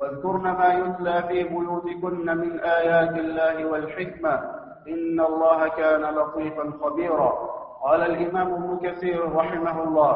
واذكرن 0.00 0.42
ما 0.42 0.72
يتلى 0.74 1.22
في 1.28 1.42
بيوتكن 1.44 2.26
من 2.38 2.60
آيات 2.60 3.14
الله 3.18 3.64
والحكمة. 3.64 4.34
إن 4.88 5.20
الله 5.20 5.68
كان 5.68 6.02
لطيفا 6.14 6.72
خبيرا. 6.82 7.32
قال 7.82 8.00
الإمام 8.02 8.54
ابن 8.54 8.78
كثير 8.82 9.32
رحمه 9.34 9.82
الله 9.82 10.14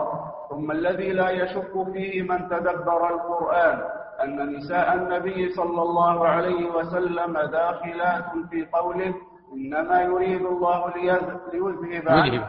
ثم 0.50 0.70
الذي 0.70 1.12
لا 1.12 1.30
يشك 1.30 1.72
فيه 1.92 2.22
من 2.22 2.48
تدبر 2.48 3.10
القرآن 3.14 3.78
أن 4.24 4.56
نساء 4.56 4.94
النبي 4.94 5.48
صلى 5.48 5.82
الله 5.82 6.28
عليه 6.28 6.70
وسلم 6.70 7.32
داخلات 7.38 8.24
في 8.50 8.66
قوله 8.72 9.14
إنما 9.54 10.02
يريد 10.02 10.42
الله 10.46 10.80
ليذهب 11.52 12.08
عنكم 12.08 12.44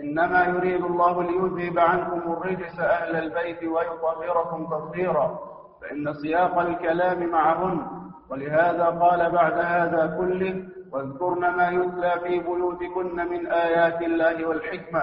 إنما 0.00 0.44
يريد 0.44 0.84
الله 0.84 1.22
ليذهب 1.22 1.78
عنكم 1.78 2.32
الرجس 2.32 2.80
أهل 2.80 3.16
البيت 3.16 3.62
ويطهركم 3.64 4.66
تطهيرا. 4.66 5.38
فإن 5.80 6.14
سياق 6.14 6.58
الكلام 6.58 7.26
معهن 7.30 7.86
ولهذا 8.30 8.84
قال 8.84 9.30
بعد 9.30 9.58
هذا 9.58 10.16
كله 10.18 10.64
واذكرن 10.92 11.40
ما 11.56 11.68
يتلى 11.70 12.12
في 12.24 12.38
بيوتكن 12.38 13.16
من 13.16 13.46
آيات 13.46 14.02
الله 14.02 14.46
والحكمة 14.48 15.02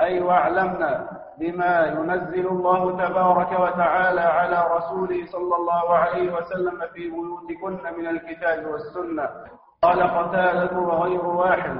أي 0.00 0.20
واعلمنا 0.20 1.08
بما 1.38 1.86
ينزل 1.86 2.46
الله 2.48 3.06
تبارك 3.06 3.52
وتعالى 3.60 4.20
على 4.20 4.64
رسوله 4.76 5.26
صلى 5.26 5.56
الله 5.56 5.94
عليه 5.94 6.32
وسلم 6.34 6.78
في 6.94 7.10
بيوتكن 7.10 7.98
من 7.98 8.06
الكتاب 8.06 8.66
والسنة. 8.66 9.28
قال 9.82 10.02
قتالة 10.02 10.78
وغير 10.78 11.26
واحد 11.26 11.76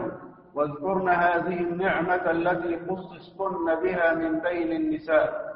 واذكرن 0.55 1.09
هذه 1.09 1.61
النعمة 1.61 2.30
التي 2.30 2.78
خصصتن 2.88 3.74
بها 3.82 4.14
من 4.14 4.41
بين 4.41 4.72
النساء. 4.72 5.55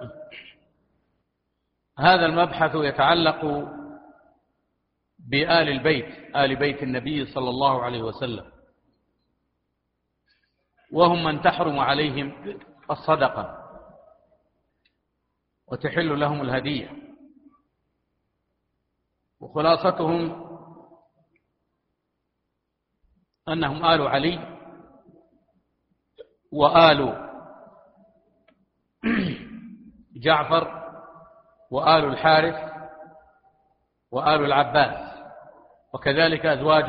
هذا 1.99 2.27
المبحث 2.27 2.71
يتعلق 2.75 3.45
بآل 5.19 5.69
البيت 5.69 6.37
آل 6.37 6.57
بيت 6.57 6.83
النبي 6.83 7.27
صلى 7.27 7.51
الله 7.51 7.83
عليه 7.83 8.03
وسلم. 8.03 8.53
وهم 10.93 11.25
من 11.25 11.43
تحرم 11.43 11.79
عليهم 11.79 12.57
الصدقة 12.91 13.59
وتحل 15.67 16.21
لهم 16.21 16.41
الهدية. 16.41 16.91
وخلاصتهم 19.41 20.45
أنهم 23.49 23.85
آل 23.85 24.03
علي 24.09 24.59
وآل 26.53 27.31
جعفر 30.17 30.84
وآل 31.75 32.05
الحارث 32.05 32.59
وآل 34.11 34.45
العباس. 34.45 35.15
وكذلك 35.95 36.47
أزواج 36.47 36.89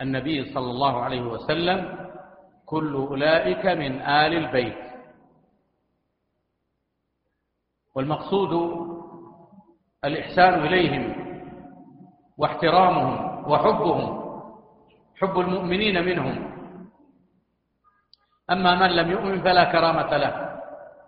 النبي 0.00 0.54
صلى 0.54 0.70
الله 0.70 1.02
عليه 1.02 1.22
وسلم 1.22 2.08
كل 2.66 2.94
أولئك 2.94 3.66
من 3.66 4.00
آل 4.02 4.32
البيت. 4.34 4.78
والمقصود 7.94 8.52
الإحسان 10.04 10.54
إليهم 10.54 11.04
واحترامهم 12.38 13.14
وحبهم 13.50 14.02
حب 15.18 15.38
المؤمنين 15.38 16.04
منهم. 16.04 16.36
أما 18.50 18.74
من 18.74 18.90
لم 18.90 19.10
يؤمن 19.10 19.42
فلا 19.42 19.64
كرامة 19.72 20.16
له 20.16 20.34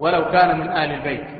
ولو 0.00 0.24
كان 0.34 0.58
من 0.60 0.68
آل 0.72 0.90
البيت. 0.98 1.39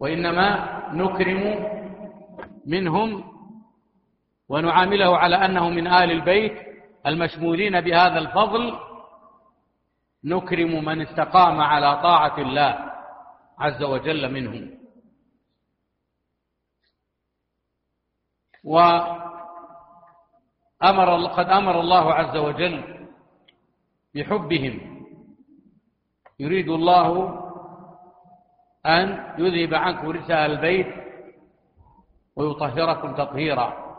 وإنما 0.00 0.48
نكرم 0.92 1.42
منهم 2.66 3.24
ونعامله 4.48 5.16
على 5.18 5.36
أنه 5.36 5.68
من 5.68 5.86
آل 5.86 6.10
البيت 6.10 6.52
المشمولين 7.06 7.80
بهذا 7.80 8.18
الفضل. 8.18 8.78
نكرم 10.24 10.84
من 10.84 11.00
استقام 11.00 11.60
على 11.60 12.02
طاعة 12.02 12.38
الله 12.38 12.92
عز 13.58 13.82
وجل 13.82 14.32
منهم. 14.32 14.80
وأمر 18.64 19.26
قد 21.26 21.46
أمر 21.46 21.80
الله 21.80 22.14
عز 22.14 22.36
وجل 22.36 23.06
بحبهم. 24.14 25.04
يريد 26.40 26.68
الله 26.68 27.39
أن 28.86 29.34
يذهب 29.38 29.74
عنكم 29.74 30.08
رجس 30.08 30.30
البيت 30.30 30.86
ويطهركم 32.36 33.14
تطهيرا. 33.14 33.90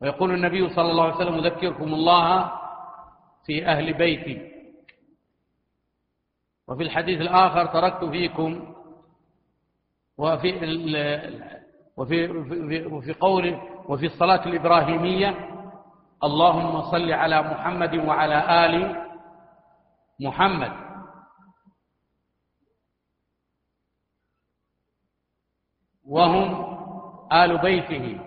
ويقول 0.00 0.34
النبي 0.34 0.68
صلى 0.68 0.90
الله 0.90 1.04
عليه 1.04 1.16
وسلم 1.16 1.34
أذكركم 1.34 1.94
الله 1.94 2.52
في 3.46 3.66
أهل 3.66 3.92
بيتي. 3.92 4.52
وفي 6.68 6.82
الحديث 6.82 7.20
الآخر 7.20 7.66
تركت 7.66 8.04
فيكم 8.04 8.74
وفي 10.18 10.50
وفي 11.96 12.30
وفي 12.86 13.12
قول 13.12 13.60
وفي 13.88 14.06
الصلاة 14.06 14.46
الإبراهيمية 14.46 15.48
اللهم 16.24 16.90
صل 16.90 17.12
على 17.12 17.42
محمد 17.42 17.94
وعلى 17.94 18.66
آل 18.66 18.74
محمد. 20.20 20.72
وهم 26.08 26.48
آل 27.32 27.58
بيته 27.58 28.20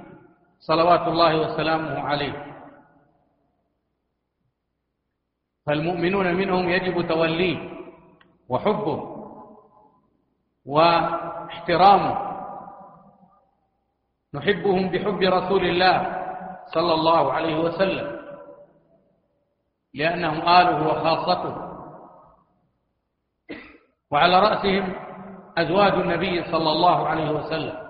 صلوات 0.59 1.07
الله 1.07 1.41
وسلامه 1.41 1.99
عليه. 1.99 2.45
فالمؤمنون 5.65 6.35
منهم 6.35 6.69
يجب 6.69 7.07
توليه 7.07 7.57
وحبه 8.49 8.99
واحترامه. 10.65 12.25
نحبهم 14.33 14.89
بحب 14.89 15.19
رسول 15.21 15.63
الله 15.65 15.97
صلى 16.73 16.93
الله 16.93 17.33
عليه 17.33 17.59
وسلم 17.59 18.07
لأنهم 19.93 20.41
آله 20.41 20.87
وخاصته. 20.87 21.55
وعلى 24.11 24.39
رأسهم 24.39 25.04
أزواج 25.57 25.93
النبي 25.93 26.43
صلى 26.43 26.71
الله 26.71 27.07
عليه 27.07 27.31
وسلم. 27.31 27.85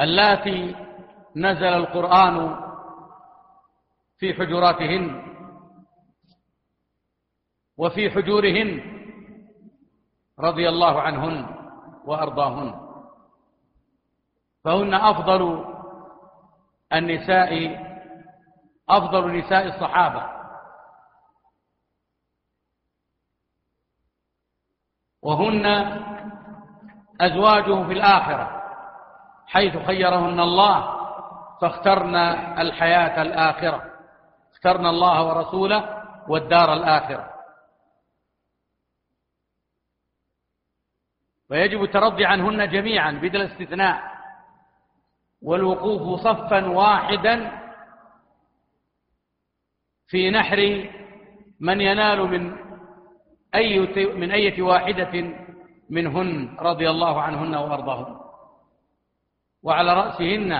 اللاتي 0.00 0.76
نزل 1.36 1.64
القرآن 1.64 2.60
في 4.18 4.34
حجراتهن 4.34 5.22
وفي 7.78 8.10
حجورهن 8.10 8.70
رضي 10.38 10.68
الله 10.68 11.00
عنهن 11.00 11.46
وأرضاهن. 12.04 12.88
فهن 14.64 14.94
أفضل 14.94 15.64
النساء 16.92 17.52
أفضل 18.88 19.38
نساء 19.38 19.66
الصحابة. 19.66 20.37
وهن 25.22 25.66
أزواجه 27.20 27.86
في 27.86 27.92
الآخرة 27.92 28.62
حيث 29.46 29.76
خيرهن 29.76 30.40
الله 30.40 30.98
فاخترن 31.60 32.16
الحياة 32.58 33.22
الآخرة 33.22 33.92
اخترن 34.52 34.86
الله 34.86 35.26
ورسوله 35.26 36.04
والدار 36.28 36.72
الآخرة. 36.72 37.34
ويجب 41.50 41.82
الترضي 41.82 42.24
عنهن 42.24 42.68
جميعا 42.68 43.12
بدل 43.12 43.42
استثناء 43.42 44.18
والوقوف 45.42 46.20
صفا 46.20 46.66
واحدا 46.66 47.60
في 50.06 50.30
نحر 50.30 50.90
من 51.60 51.80
ينال 51.80 52.20
من 52.20 52.67
أي 53.54 53.78
من 54.14 54.30
أية 54.30 54.62
واحدة 54.62 55.34
منهن 55.90 56.56
رضي 56.60 56.90
الله 56.90 57.22
عنهن 57.22 57.54
وأرضاهن. 57.54 58.20
وعلى 59.62 59.94
رأسهن 59.94 60.52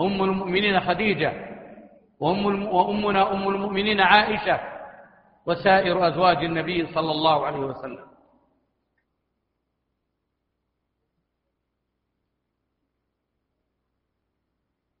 أم 0.00 0.22
المؤمنين 0.22 0.80
خديجة 0.80 1.32
وأم 2.20 2.66
وأمنا 2.66 3.32
أم 3.32 3.48
المؤمنين 3.48 4.00
عائشة 4.00 4.60
وسائر 5.46 6.08
أزواج 6.08 6.44
النبي 6.44 6.86
صلى 6.86 7.10
الله 7.10 7.46
عليه 7.46 7.58
وسلم. 7.58 8.08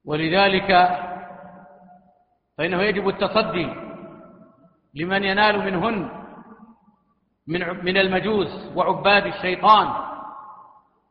ولذلك 0.04 0.68
فإنه 2.58 2.82
يجب 2.82 3.08
التصدي 3.08 3.68
لمن 4.94 5.24
ينال 5.24 5.58
منهن 5.58 6.17
من 7.48 7.84
من 7.84 7.96
المجوس 7.96 8.76
وعباد 8.76 9.26
الشيطان 9.26 9.88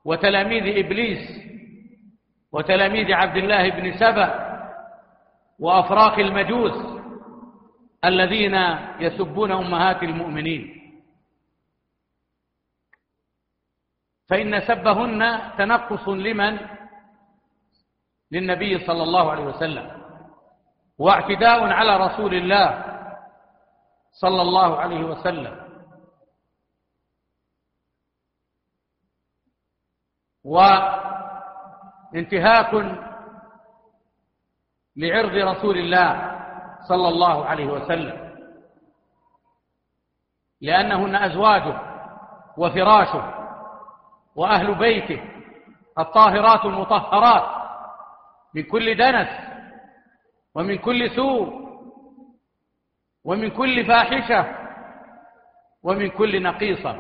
وتلاميذ 0.06 0.86
إبليس 0.86 1.48
وتلاميذ 2.52 3.14
عبد 3.14 3.38
الله 3.38 3.70
بن 3.70 3.98
سبأ 3.98 4.30
وأفراق 5.60 6.20
المجوس 6.20 7.02
الذين 8.06 8.56
يسبون 9.00 9.52
أمهات 9.52 10.04
المؤمنين. 10.04 10.74
فإن 14.30 14.60
سبهن 14.60 15.40
تنقص 15.58 16.10
لمن؟ 16.10 16.60
للنبي 18.32 18.86
صلى 18.86 19.04
الله 19.04 19.32
عليه 19.32 19.44
وسلم. 19.44 20.02
واعتداء 20.98 21.64
على 21.64 21.98
رسول 21.98 22.34
الله 22.34 22.68
صلى 24.12 24.42
الله 24.42 24.78
عليه 24.78 25.04
وسلم. 25.04 25.67
وانتهاك 32.14 32.74
لعرض 34.98 35.36
رسول 35.36 35.78
الله 35.78 36.38
صلى 36.88 37.08
الله 37.08 37.46
عليه 37.46 37.66
وسلم. 37.66 38.28
لأنهن 40.62 41.16
أزواجه 41.16 41.82
وفراشه 42.58 43.34
وأهل 44.36 44.76
بيته 44.76 45.22
الطاهرات 46.00 46.66
المطهرات 46.66 47.58
من 48.56 48.64
كل 48.64 48.98
دنس 48.98 49.28
ومن 50.56 50.78
كل 50.78 51.10
سوء 51.16 51.68
ومن 53.26 53.50
كل 53.50 53.86
فاحشة 53.86 54.56
ومن 55.84 56.10
كل 56.10 56.44
نقيصة 56.44 56.96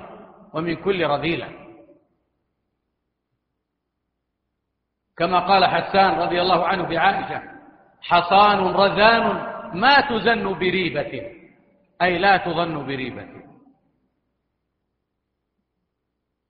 ومن 0.53 0.75
كل 0.75 1.07
رذيلة. 1.07 1.66
كما 5.18 5.39
قال 5.39 5.65
حسان 5.65 6.20
رضي 6.20 6.41
الله 6.41 6.68
عنه 6.68 6.84
بعائشة 6.84 7.41
حصان 8.01 8.59
رذان 8.59 9.24
ما 9.74 10.01
تزن 10.01 10.53
بريبة 10.53 11.32
أي 12.01 12.18
لا 12.18 12.38
تظن 12.38 12.86
بريبة. 12.86 13.28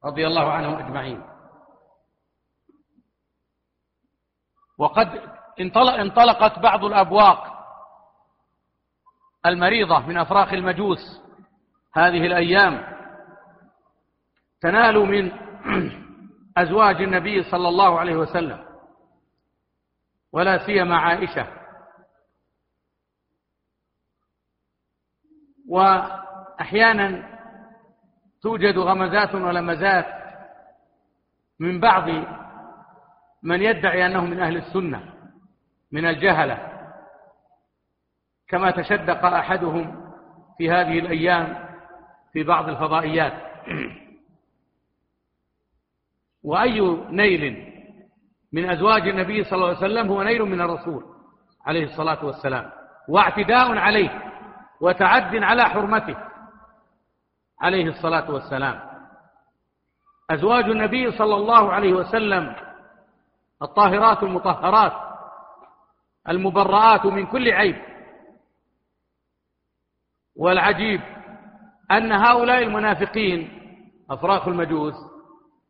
رضي 0.06 0.28
الله 0.28 0.52
عنهم 0.52 0.76
أجمعين. 0.76 1.24
وقد 4.78 5.22
انطلقت 6.00 6.60
بعض 6.60 6.86
الأبواق 6.86 7.58
المريضة 9.46 10.00
من 10.00 10.18
أفراخ 10.18 10.54
المجوس 10.54 11.22
هذه 11.94 12.26
الأيام 12.26 12.98
تنال 14.62 14.96
من 15.00 15.32
أزواج 16.58 17.02
النبي 17.02 17.44
صلى 17.44 17.68
الله 17.68 18.00
عليه 18.00 18.16
وسلم 18.16 18.66
ولا 20.32 20.66
سيما 20.66 20.98
عائشة. 20.98 21.48
أحيانا 26.62 27.38
توجد 28.42 28.78
غمزات 28.78 29.36
ولمزات 29.36 30.06
من 31.60 31.80
بعض 31.80 32.10
من 33.44 33.62
يدعي 33.62 34.06
أنه 34.06 34.26
من 34.26 34.40
أهل 34.40 34.58
السنة 34.58 35.14
من 35.92 36.06
الجهلة. 36.06 36.74
كما 38.48 38.72
تشدق 38.72 39.26
أحدهم 39.26 40.14
في 40.58 40.72
هذه 40.72 41.00
الأيام 41.00 41.68
في 42.34 42.44
بعض 42.44 42.70
الفضائيات. 42.70 43.34
وأي 46.48 46.80
نيل 47.10 47.74
من 48.54 48.70
أزواج 48.70 49.08
النبي 49.08 49.44
صلى 49.44 49.56
الله 49.56 49.68
عليه 49.68 49.78
وسلم 49.78 50.08
هو 50.08 50.24
نيل 50.24 50.42
من 50.42 50.62
الرسول 50.62 51.04
عليه 51.66 51.84
الصلاة 51.84 52.26
والسلام. 52.26 52.72
واعتداء 53.10 53.78
عليه 53.78 54.22
وتعد 54.82 55.36
على 55.36 55.64
حرمته 55.64 56.18
عليه 57.62 57.86
الصلاة 57.90 58.32
والسلام. 58.32 58.80
أزواج 60.32 60.64
النبي 60.64 61.12
صلى 61.12 61.36
الله 61.36 61.74
عليه 61.74 61.94
وسلم 61.94 62.56
الطاهرات 63.62 64.24
المطهرات 64.24 64.94
المبرآت 66.30 67.06
من 67.06 67.26
كل 67.26 67.52
عيب. 67.52 67.76
والعجيب 70.36 71.02
أن 71.92 72.12
هؤلاء 72.12 72.64
المنافقين 72.64 73.60
أفراخ 74.10 74.48
المجوس 74.48 75.17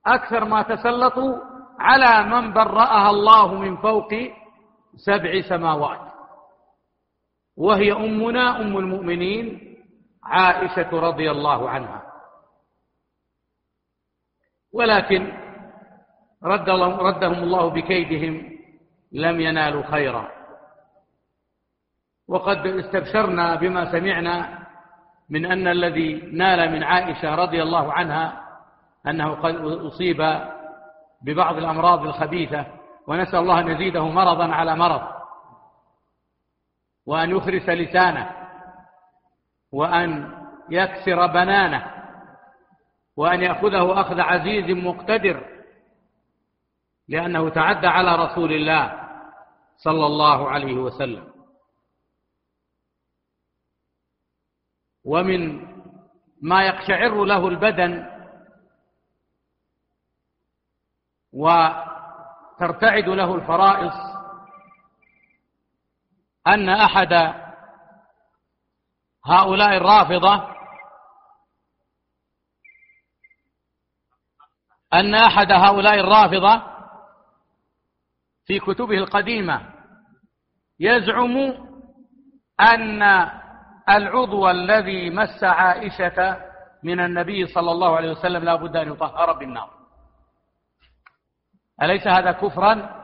أكثر 0.08 0.46
ما 0.46 0.62
تسلطوا 0.62 1.38
على 1.80 2.30
من 2.30 2.54
برأها 2.54 3.10
الله 3.10 3.54
من 3.54 3.78
فوق 3.78 4.14
سبع 4.96 5.42
سماوات. 5.50 6.00
وهي 7.58 7.92
أمنا 7.92 8.62
أم 8.62 8.78
المؤمنين 8.78 9.76
عائشة 10.24 10.90
رضي 11.00 11.32
الله 11.32 11.70
عنها. 11.70 12.02
ولكن 14.74 15.34
رد 16.44 16.70
ردهم 16.70 17.44
الله 17.44 17.70
بكيدهم 17.70 18.58
لم 19.12 19.42
ينالوا 19.42 19.84
خيرا. 19.92 20.32
وقد 22.28 22.68
استبشرنا 22.68 23.56
بما 23.56 23.92
سمعنا 23.92 24.68
من 25.30 25.46
أن 25.46 25.68
الذي 25.68 26.14
نال 26.14 26.72
من 26.72 26.84
عائشة 26.84 27.36
رضي 27.36 27.64
الله 27.64 27.94
عنها 27.94 28.47
أنه 29.08 29.36
قد 29.36 29.56
أصيب 29.56 30.42
ببعض 31.22 31.58
الأمراض 31.58 32.02
الخبيثة 32.02 32.66
ونسأل 33.08 33.40
الله 33.40 33.60
أن 33.60 33.68
يزيده 33.68 34.10
مرضا 34.10 34.48
على 34.48 34.76
مرض 34.76 35.02
وأن 37.06 37.30
يخرس 37.30 37.70
لسانه 37.70 38.32
وأن 39.72 40.34
يكسر 40.70 41.28
بنانه 41.28 41.94
وأن 43.18 43.42
يأخذه 43.42 44.02
أخذ 44.02 44.20
عزيز 44.20 44.78
مقتدر 44.78 45.44
لأنه 47.08 47.50
تعدى 47.50 47.88
على 47.88 48.16
رسول 48.16 48.54
الله 48.54 49.08
صلى 49.78 50.06
الله 50.06 50.50
عليه 50.50 50.74
وسلم. 50.74 51.28
ومن 55.06 55.68
ما 56.42 56.64
يقشعر 56.64 57.24
له 57.24 57.48
البدن 57.48 58.17
وترتعد 61.34 63.08
له 63.10 63.36
الفرائص 63.36 63.94
أن 66.48 66.70
أحد 66.70 67.14
هؤلاء 69.26 69.78
الرافضة 69.78 70.58
أن 74.94 75.16
أحد 75.16 75.52
هؤلاء 75.52 76.00
الرافضة 76.00 76.62
في 78.46 78.60
كتبه 78.60 78.98
القديمة 78.98 79.74
يزعم 80.80 81.38
أن 82.60 83.04
العضو 83.90 84.50
الذي 84.50 85.10
مس 85.10 85.44
عائشة 85.44 86.48
من 86.84 87.00
النبي 87.00 87.46
صلى 87.46 87.72
الله 87.72 87.96
عليه 87.96 88.12
وسلم 88.12 88.44
لا 88.44 88.56
بد 88.56 88.76
أن 88.76 88.92
يطهر 88.92 89.34
بالنار. 89.34 89.77
أليس 91.82 92.08
هذا 92.08 92.32
كفرا؟ 92.32 92.98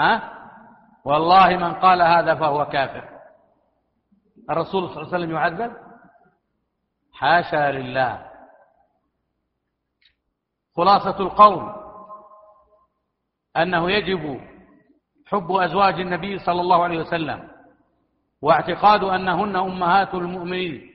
ها؟ 0.00 0.32
والله 1.04 1.56
من 1.56 1.74
قال 1.74 2.02
هذا 2.02 2.34
فهو 2.34 2.64
كافر. 2.64 3.08
الرسول 4.50 4.88
صلى 4.88 5.02
الله 5.02 5.14
عليه 5.14 5.16
وسلم 5.16 5.30
يعذب؟ 5.30 5.76
حاشا 7.12 7.72
لله. 7.72 8.30
خلاصة 10.76 11.20
القول 11.20 11.74
أنه 13.56 13.90
يجب 13.90 14.40
حب 15.26 15.52
أزواج 15.52 16.00
النبي 16.00 16.38
صلى 16.38 16.60
الله 16.60 16.84
عليه 16.84 16.98
وسلم 16.98 17.48
واعتقاد 18.42 19.04
أنهن 19.04 19.56
أمهات 19.56 20.14
المؤمنين 20.14 20.90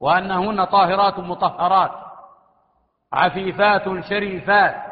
وأنهن 0.00 0.64
طاهرات 0.64 1.18
مطهرات 1.18 1.90
عفيفات 3.12 4.04
شريفات. 4.04 4.87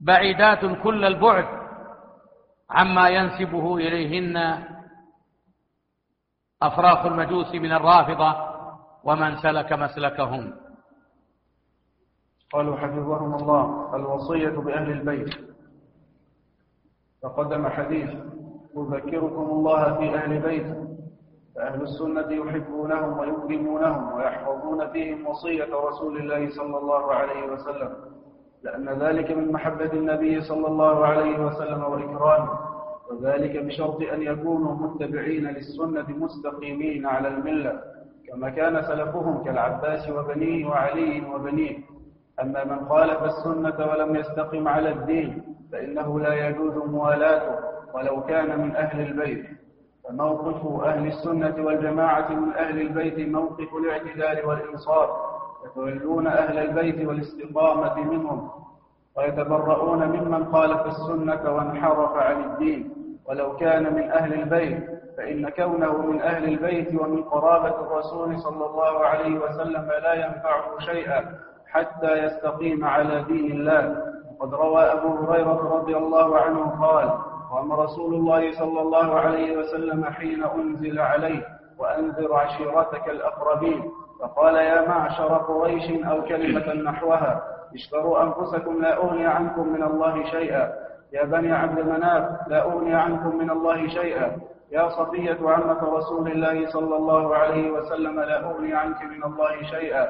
بعيدات 0.00 0.82
كل 0.82 1.04
البعد 1.04 1.46
عما 2.70 3.08
ينسبه 3.08 3.76
إليهن 3.76 4.64
أفراق 6.62 7.06
المجوس 7.06 7.54
من 7.54 7.72
الرافضة 7.72 8.36
ومن 9.04 9.36
سلك 9.36 9.72
مسلكهم. 9.72 10.54
قالوا 12.52 12.76
حفظهم 12.76 13.34
الله 13.34 13.96
الوصية 13.96 14.48
بأهل 14.48 14.90
البيت. 14.90 15.34
فقدم 17.22 17.68
حديث 17.68 18.10
أذكركم 18.76 19.46
الله 19.50 19.94
في 19.98 20.14
أهل 20.14 20.38
بيته 20.40 20.96
فأهل 21.56 21.82
السنة 21.82 22.32
يحبونهم 22.32 23.18
ويكرمونهم 23.18 24.12
ويحفظون 24.12 24.92
فيهم 24.92 25.26
وصية 25.26 25.74
رسول 25.74 26.16
الله 26.16 26.50
صلى 26.50 26.78
الله 26.78 27.14
عليه 27.14 27.42
وسلم. 27.42 28.15
لأن 28.66 28.88
ذلك 28.88 29.30
من 29.30 29.52
محبة 29.52 29.92
النبي 29.92 30.40
صلى 30.40 30.66
الله 30.66 31.06
عليه 31.06 31.38
وسلم 31.46 31.82
وإكرامه 31.82 32.50
وذلك 33.10 33.64
بشرط 33.64 34.02
أن 34.14 34.22
يكونوا 34.22 34.74
متبعين 34.74 35.44
للسنة 35.46 36.06
مستقيمين 36.08 37.06
على 37.06 37.28
الملة 37.28 37.80
كما 38.28 38.50
كان 38.50 38.82
سلفهم 38.82 39.44
كالعباس 39.44 40.10
وبنيه 40.10 40.66
وعلي 40.66 41.22
وبنيه. 41.34 41.78
أما 42.42 42.64
من 42.64 42.88
خالف 42.88 43.22
السنة 43.22 43.78
ولم 43.90 44.16
يستقم 44.16 44.68
على 44.68 44.90
الدين 44.92 45.42
فإنه 45.72 46.20
لا 46.20 46.48
يجوز 46.48 46.76
موالاته 46.76 47.54
ولو 47.94 48.22
كان 48.22 48.60
من 48.60 48.76
أهل 48.76 49.00
البيت. 49.00 49.46
فموقف 50.04 50.84
أهل 50.84 51.06
السنة 51.06 51.54
والجماعة 51.64 52.32
من 52.34 52.52
أهل 52.52 52.80
البيت 52.80 53.28
موقف 53.28 53.68
الاعتدال 53.74 54.46
والإنصاف. 54.48 55.10
يتولون 55.66 56.26
أهل 56.26 56.58
البيت 56.58 57.08
والاستقامة 57.08 58.00
منهم 58.00 58.50
ويتبرؤون 59.16 60.08
ممن 60.08 60.52
خالف 60.52 60.86
السنة 60.86 61.54
وانحرف 61.54 62.16
عن 62.16 62.44
الدين. 62.44 62.92
ولو 63.28 63.56
كان 63.56 63.94
من 63.94 64.10
أهل 64.10 64.34
البيت 64.34 64.84
فإن 65.16 65.48
كونه 65.48 65.98
من 65.98 66.20
أهل 66.22 66.44
البيت 66.44 67.00
ومن 67.00 67.22
قرابة 67.22 67.80
الرسول 67.80 68.38
صلى 68.38 68.66
الله 68.66 69.04
عليه 69.06 69.38
وسلم 69.38 69.88
لا 70.02 70.14
ينفعه 70.14 70.78
شيئا 70.78 71.38
حتى 71.66 72.12
يستقيم 72.24 72.84
على 72.84 73.22
دين 73.22 73.52
الله. 73.52 74.02
وقد 74.38 74.54
روى 74.54 74.82
أبو 74.82 75.08
هريرة 75.08 75.78
رضي 75.78 75.96
الله 75.96 76.38
عنه 76.38 76.86
قال 76.86 77.10
قام 77.50 77.72
رسول 77.72 78.14
الله 78.14 78.58
صلى 78.58 78.80
الله 78.80 79.14
عليه 79.20 79.56
وسلم 79.58 80.04
حين 80.04 80.44
أنزل 80.44 80.98
عليه 80.98 81.46
وأنذر 81.78 82.34
عشيرتك 82.34 83.08
الأقربين 83.08 83.90
فقال 84.20 84.54
يا 84.54 84.88
معشر 84.88 85.34
قريش 85.34 86.04
أو 86.04 86.22
كلمة 86.22 86.74
نحوها 86.90 87.42
اشتروا 87.74 88.22
أنفسكم 88.22 88.82
لا 88.82 88.96
أغني 88.96 89.26
عنكم 89.26 89.68
من 89.68 89.82
الله 89.82 90.24
شيئا. 90.24 90.72
يا 91.12 91.24
بني 91.24 91.52
عبد 91.52 91.78
مناف 91.80 92.48
لا 92.48 92.62
أغني 92.62 92.94
عنكم 92.94 93.38
من 93.38 93.50
الله 93.50 93.88
شيئا. 93.88 94.36
يا 94.72 94.88
صفية 94.88 95.38
عمة 95.42 95.82
رسول 95.82 96.28
الله 96.28 96.66
صلى 96.66 96.96
الله 96.96 97.36
عليه 97.36 97.70
وسلم 97.70 98.20
لا 98.20 98.44
أغني 98.44 98.74
عنك 98.74 99.02
من 99.02 99.24
الله 99.24 99.62
شيئا. 99.62 100.08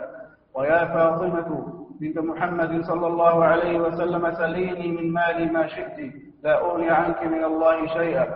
ويا 0.54 0.84
فاطمة 0.84 1.72
بنت 2.00 2.18
محمد 2.18 2.84
صلى 2.84 3.06
الله 3.06 3.44
عليه 3.44 3.80
وسلم 3.80 4.34
سليني 4.34 4.92
من 4.92 5.12
مالي 5.12 5.46
ما 5.52 5.66
شئت 5.66 6.12
لا 6.42 6.60
أغني 6.60 6.90
عنك 6.90 7.22
من 7.22 7.44
الله 7.44 7.86
شيئا. 7.86 8.26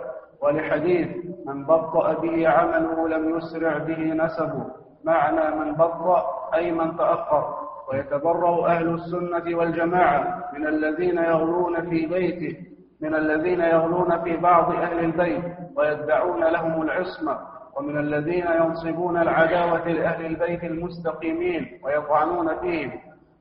ولحديث 0.41 1.07
من 1.45 1.65
بطأ 1.65 2.13
به 2.13 2.49
عمله 2.49 3.07
لم 3.07 3.37
يسرع 3.37 3.77
به 3.77 4.01
نسبه. 4.13 4.65
معنى 5.03 5.55
من 5.55 5.73
بطأ 5.73 6.49
أي 6.55 6.71
من 6.71 6.97
تأخر. 6.97 7.71
ويتبرأ 7.91 8.67
أهل 8.67 8.93
السنة 8.93 9.57
والجماعة 9.57 10.49
من 10.53 10.67
الذين 10.67 11.17
يغلون 11.17 11.89
في 11.89 12.05
بيته 12.05 12.57
من 13.01 13.15
الذين 13.15 13.59
يغلون 13.61 14.21
في 14.23 14.37
بعض 14.37 14.71
أهل 14.71 14.99
البيت 14.99 15.43
ويدعون 15.75 16.43
لهم 16.43 16.81
العصمة 16.81 17.39
ومن 17.77 17.97
الذين 17.97 18.45
ينصبون 18.61 19.17
العداوة 19.17 19.87
لأهل 19.87 20.25
البيت 20.25 20.63
المستقيمين 20.63 21.79
ويطعنون 21.83 22.55
فيهم. 22.59 22.91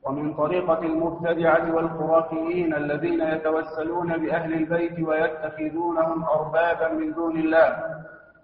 ومن 0.06 0.34
طريقة 0.34 0.78
المبتدعة 0.78 1.74
والخرافيين 1.74 2.74
الذين 2.74 3.20
يتوسلون 3.20 4.16
بأهل 4.16 4.52
البيت 4.54 5.00
ويتخذونهم 5.08 6.24
أربابا 6.24 6.88
من 6.92 7.12
دون 7.12 7.36
الله. 7.36 7.76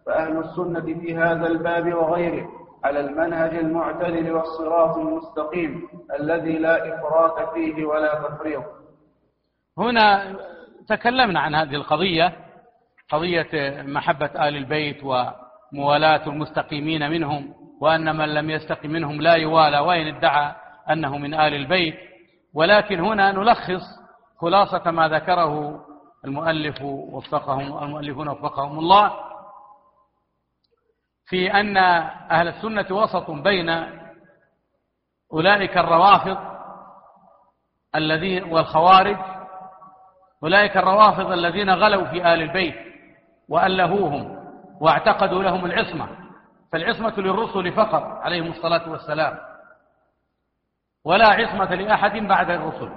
فأهل 0.07 0.39
السنة 0.39 0.81
في 1.01 1.17
هذا 1.17 1.47
الباب 1.47 1.95
وغيره 1.95 2.49
على 2.87 3.01
المنهج 3.01 3.55
المعتدل 3.55 4.33
والصراط 4.33 4.97
المستقيم 4.97 5.89
الذي 6.21 6.59
لا 6.59 6.95
إفراط 6.95 7.55
فيه 7.55 7.85
ولا 7.85 8.15
تفريط. 8.15 8.63
هنا 9.79 10.37
تكلمنا 10.89 11.41
عن 11.41 11.55
هذه 11.55 11.75
القضية 11.75 12.33
قضية 13.11 13.83
محبة 13.83 14.27
آل 14.27 14.57
البيت 14.57 14.99
وموالاة 15.05 16.27
المستقيمين 16.27 17.11
منهم 17.11 17.55
وأن 17.81 18.17
من 18.17 18.35
لم 18.35 18.51
يستقم 18.51 18.91
منهم 18.91 19.21
لا 19.21 19.35
يوالى 19.35 19.79
وإن 19.79 20.07
ادعى 20.15 20.55
أنه 20.91 21.19
من 21.19 21.35
آل 21.35 21.55
البيت. 21.55 21.95
ولكن 22.55 23.01
هنا 23.01 23.33
نلخص 23.33 23.83
خلاصة 24.39 24.91
ما 24.91 25.09
ذكره 25.09 25.81
المؤلف 26.25 26.83
وفقهم 26.83 27.85
المؤلفون 27.85 28.29
وفقهم 28.29 28.79
الله. 28.79 29.13
في 31.27 31.53
أن 31.61 31.77
أهل 31.77 32.49
السنة 32.49 32.87
وسط 32.91 33.31
بين 33.31 33.71
أولئك 35.33 35.79
الروافض 35.79 36.39
الذين 37.95 38.45
والخوارج 38.45 39.17
أولئك 40.43 40.77
الروافض 40.77 41.33
الذين 41.33 41.71
غلوا 41.71 42.05
في 42.05 42.35
آل 42.35 42.43
البيت 42.43 42.75
وألهوهم 43.49 44.47
واعتقدوا 44.81 45.43
لهم 45.43 45.67
العصمة 45.67 46.09
فالعصمة 46.73 47.15
للرسل 47.17 47.73
فقط 47.73 48.03
عليهم 48.03 48.47
الصلاة 48.51 48.91
والسلام 48.91 49.39
ولا 51.05 51.27
عصمة 51.29 51.75
لأحد 51.75 52.13
بعد 52.13 52.51
الرسل 52.51 52.91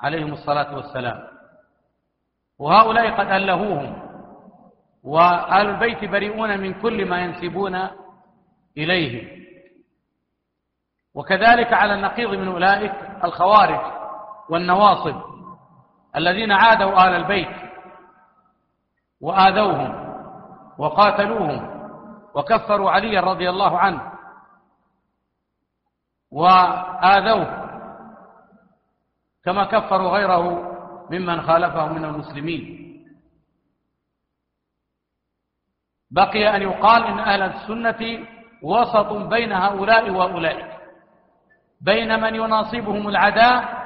عليهم 0.00 0.32
الصلاة 0.32 0.76
والسلام 0.76 1.28
وهؤلاء 2.58 3.10
قد 3.10 3.26
ألهوهم 3.30 4.03
وآل 5.04 5.66
البيت 5.68 6.04
بريئون 6.04 6.60
من 6.60 6.80
كل 6.80 7.08
ما 7.08 7.20
ينسبون 7.20 7.88
إليه. 8.76 9.44
وكذلك 11.14 11.72
على 11.72 11.94
النقيض 11.94 12.30
من 12.30 12.48
أولئك 12.48 12.92
الخوارج 13.24 13.80
والنواصب 14.48 15.22
الذين 16.16 16.52
عادوا 16.52 17.08
آل 17.08 17.14
البيت 17.14 17.56
وآذوهم 19.20 20.04
وقاتلوهم 20.78 21.74
وكفروا 22.34 22.90
عليا 22.90 23.20
رضي 23.20 23.50
الله 23.50 23.78
عنه 23.78 24.12
وآذوه 26.30 27.64
كما 29.44 29.64
كفروا 29.64 30.10
غيره 30.10 30.72
ممن 31.10 31.42
خالفه 31.42 31.86
من 31.86 32.04
المسلمين. 32.04 32.84
بقي 36.14 36.56
أن 36.56 36.62
يقال 36.62 37.04
إن 37.04 37.18
أهل 37.18 37.42
السنة 37.42 38.26
وسط 38.62 39.12
بين 39.12 39.52
هؤلاء 39.52 40.10
وأولئك 40.10 40.74
بين 41.80 42.20
من 42.20 42.34
يناصبهم 42.34 43.08
العداء 43.08 43.84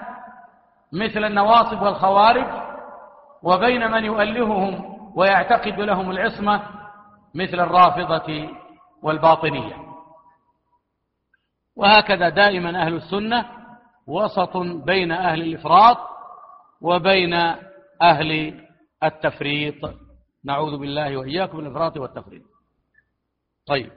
مثل 0.93 1.25
النواصب 1.25 1.83
والخوارج 1.83 2.47
وبين 3.43 3.91
من 3.91 4.05
يؤلههم 4.05 4.99
ويعتقد 5.17 5.81
لهم 5.81 6.11
العصمة 6.11 6.63
مثل 7.35 7.61
الرافضة 7.61 8.49
والباطنية. 9.03 9.77
وهكذا 11.77 12.29
دائما 12.29 12.83
أهل 12.83 12.95
السنة 12.95 13.45
وسط 14.07 14.57
بين 14.57 15.13
أهل 15.13 15.41
الإفراط 15.41 15.99
وبين 16.81 17.35
أهل 18.03 18.61
التفريط. 19.03 20.08
نعوذ 20.45 20.79
بالله 20.79 21.17
وإياكم 21.17 21.59
من 21.59 21.67
الإفراط 21.67 21.97
والتفريط. 21.97 22.43
طيب. 23.67 23.93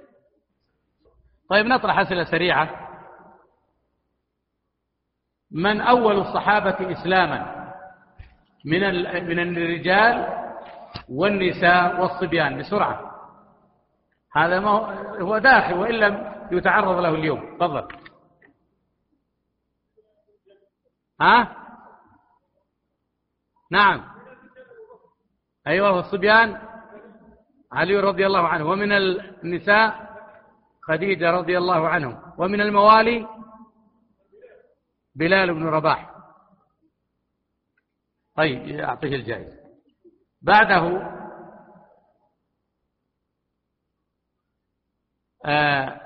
طيب 1.49 1.65
نطرح 1.65 1.99
أسئلة 1.99 2.23
سريعة. 2.23 2.89
من 5.51 5.81
أول 5.81 6.17
الصحابة 6.17 6.91
إسلاما؟ 6.91 7.61
من 8.65 8.81
من 9.27 9.57
الرجال 9.57 10.27
والنساء 11.09 12.01
والصبيان. 12.01 12.59
بسرعة. 12.59 13.11
هذا 14.35 14.59
ما 14.59 14.69
هو, 14.69 14.85
هو 15.27 15.37
داخل 15.37 15.73
وإن 15.73 15.93
لم 15.93 16.31
يتعرض 16.51 16.97
له 16.97 17.15
اليوم. 17.15 17.57
تفضل. 17.57 17.87
ها؟ 21.21 21.55
نعم. 23.71 24.10
أيوة 25.67 25.99
الصبيان 25.99 26.61
علي 27.71 27.99
رضي 27.99 28.25
الله 28.25 28.47
عنه. 28.47 28.65
ومن 28.65 28.91
النساء 28.91 30.11
خديجة 30.81 31.31
رضي 31.31 31.57
الله 31.57 31.87
عنهم 31.87 32.33
ومن 32.37 32.61
الموالي 32.61 33.27
بلال 35.15 35.53
بن 35.53 35.67
رباح. 35.67 36.11
طيب 38.35 38.79
أعطيه 38.79 39.15
الجائزة. 39.15 39.61
بعده 40.41 41.11
آه 45.45 46.01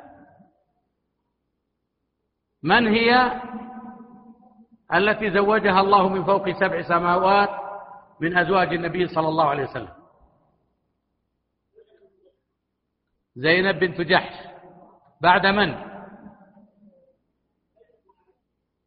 من 2.63 2.87
هي 2.87 3.41
التي 4.93 5.31
زوجها 5.31 5.81
الله 5.81 6.09
من 6.09 6.25
فوق 6.25 6.49
سبع 6.49 6.81
سماوات 6.81 7.64
من 8.19 8.37
أزواج 8.37 8.73
النبي 8.73 9.07
صلى 9.07 9.27
الله 9.27 9.49
عليه 9.49 9.63
وسلم. 9.63 9.93
زينب 13.35 13.79
بنت 13.79 14.01
جحش. 14.01 14.47
بعد 15.21 15.45
من؟ 15.45 15.75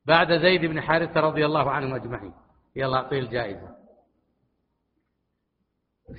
بعد 0.05 0.39
زيد 0.39 0.65
بن 0.65 0.81
حارثة 0.81 1.21
رضي 1.21 1.47
الله 1.47 1.71
عنهم 1.71 1.95
أجمعين. 1.95 2.35
يلا 2.77 2.97
أعطيه 2.97 3.19
الجائزة. 3.19 3.77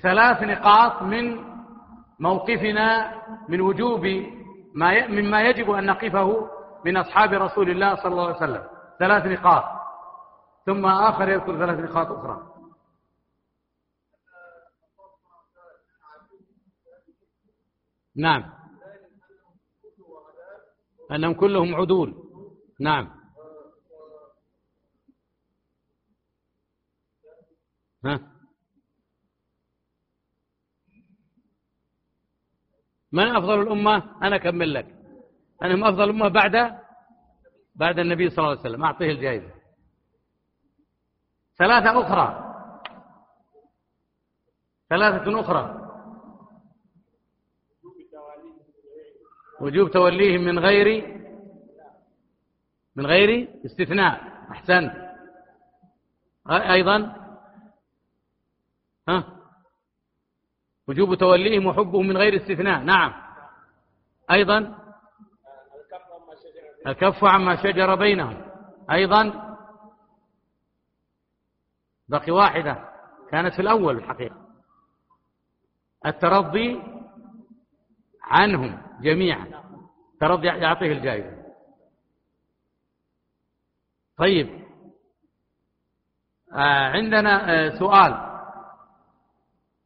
ثلاث 0.02 0.42
نقاط 0.42 1.02
من 1.02 1.44
موقفنا 2.20 3.14
من 3.48 3.60
وجوب 3.60 4.06
ما 4.74 5.06
مما 5.06 5.42
يجب 5.42 5.70
أن 5.70 5.86
نقفه 5.86 6.50
من 6.84 6.96
أصحاب 6.96 7.32
رسول 7.32 7.70
الله 7.70 7.94
صلى 7.94 8.12
الله 8.12 8.26
عليه 8.26 8.36
وسلم. 8.36 8.68
ثلاث 8.98 9.26
نقاط. 9.26 9.64
ثم 10.66 10.86
آخر 10.86 11.28
يذكر 11.28 11.58
ثلاث 11.58 11.90
نقاط 11.90 12.06
أخرى. 12.06 12.49
نعم. 18.16 18.52
أنهم 21.12 21.34
كلهم 21.34 21.74
عدول. 21.74 22.14
نعم. 22.80 23.20
ها؟ 28.04 28.20
من 33.12 33.36
أفضل 33.36 33.62
الأمة؟ 33.62 34.22
أنا 34.22 34.36
أكمل 34.36 34.74
لك. 34.74 34.86
أنا 35.62 35.74
هم 35.74 35.84
أفضل 35.84 36.04
الأمة 36.04 36.28
بعد 36.28 36.80
بعد 37.74 37.98
النبي 37.98 38.30
صلى 38.30 38.38
الله 38.38 38.50
عليه 38.50 38.60
وسلم. 38.60 38.84
أعطيه 38.84 39.10
الجائزة. 39.10 39.54
ثلاثة 41.58 42.00
أخرى. 42.00 42.54
ثلاثة 44.88 45.40
أخرى. 45.40 45.79
وجوب 49.60 49.90
توليهم 49.90 50.40
من 50.40 50.58
غير 50.58 51.20
من 52.96 53.06
غير 53.06 53.48
استثناء 53.66 54.20
أحسنت 54.50 55.10
أيضا 56.50 57.16
ها؟ 59.08 59.40
وجوب 60.88 61.14
توليهم 61.14 61.66
وحبهم 61.66 62.06
من 62.06 62.16
غير 62.16 62.36
استثناء 62.36 62.82
نعم. 62.82 63.12
أيضا 64.30 64.78
الكف 66.86 67.24
عما 67.24 67.62
شجر 67.62 67.94
بينهم. 67.94 68.42
أيضا 68.90 69.56
بقي 72.08 72.32
واحدة 72.32 72.88
كانت 73.30 73.54
في 73.54 73.62
الأول 73.62 73.96
الحقيقة. 73.96 74.36
الترضي 76.06 76.82
عنهم 78.30 78.82
جميعا. 79.00 79.46
ترضي 80.20 80.46
يعطيه 80.46 80.92
الجائزة. 80.92 81.40
طيب. 84.16 84.60
آه 86.52 86.88
عندنا 86.88 87.52
آه 87.52 87.78
سؤال. 87.78 88.30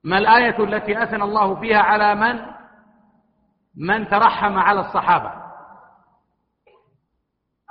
ما 0.05 0.19
الآية 0.19 0.65
التي 0.65 1.03
أثنى 1.03 1.25
الله 1.25 1.61
فيها 1.61 1.79
على 1.79 2.15
من؟ 2.15 2.55
من 3.77 4.09
ترحم 4.09 4.59
على 4.59 4.81
الصحابة. 4.81 5.45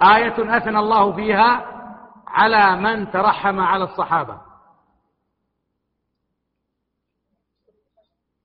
آية 0.01 0.57
أثنى 0.57 0.80
الله 0.80 1.15
فيها 1.15 1.74
على 2.28 2.76
من 2.76 3.11
ترحم 3.11 3.59
على 3.59 3.84
الصحابة. 3.84 4.41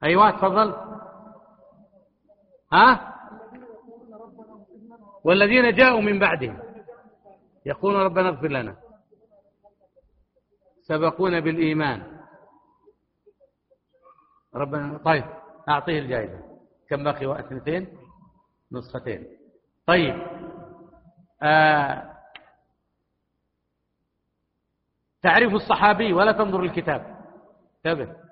أيوة 0.03 0.31
تفضل. 0.31 0.98
ها؟ 2.73 3.15
والذين 5.25 5.75
جاءوا 5.75 6.01
من 6.01 6.19
بعدهم. 6.19 6.59
يقولون 7.67 8.01
ربنا 8.01 8.29
اغفر 8.29 8.49
لنا. 8.49 8.77
سبقونا 10.83 11.41
بالإيمان. 11.41 12.21
ربنا 14.55 14.99
طيب 14.99 15.25
أعطيه 15.69 15.99
الجائزة. 15.99 16.59
كم 16.89 17.05
بقي 17.05 17.41
اثنتين 17.41 17.99
نسختين. 18.73 19.39
طيب. 19.87 20.27
آه 21.43 22.19
تعرف 25.23 25.53
الصحابي 25.53 26.13
ولا 26.13 26.33
تنظر 26.33 26.63
الكتاب 26.63 27.25
انتبه. 27.77 28.28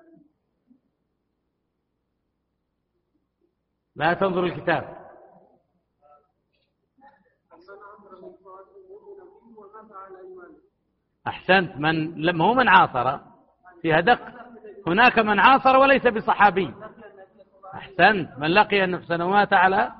لا 3.97 4.13
تنظر 4.13 4.43
الكتاب. 4.43 4.97
أحسنت. 11.27 11.75
من 11.75 12.13
لم 12.15 12.41
هو 12.41 12.53
من 12.53 12.69
عاصر. 12.69 13.19
فيها 13.81 13.99
دق. 13.99 14.21
هناك 14.87 15.19
من 15.19 15.39
عاصر 15.39 15.77
وليس 15.77 16.07
بصحابي. 16.07 16.73
أحسنت. 17.73 18.37
من 18.37 18.47
لقي 18.47 18.83
النفس 18.83 19.11
ومات 19.11 19.53
على 19.53 19.91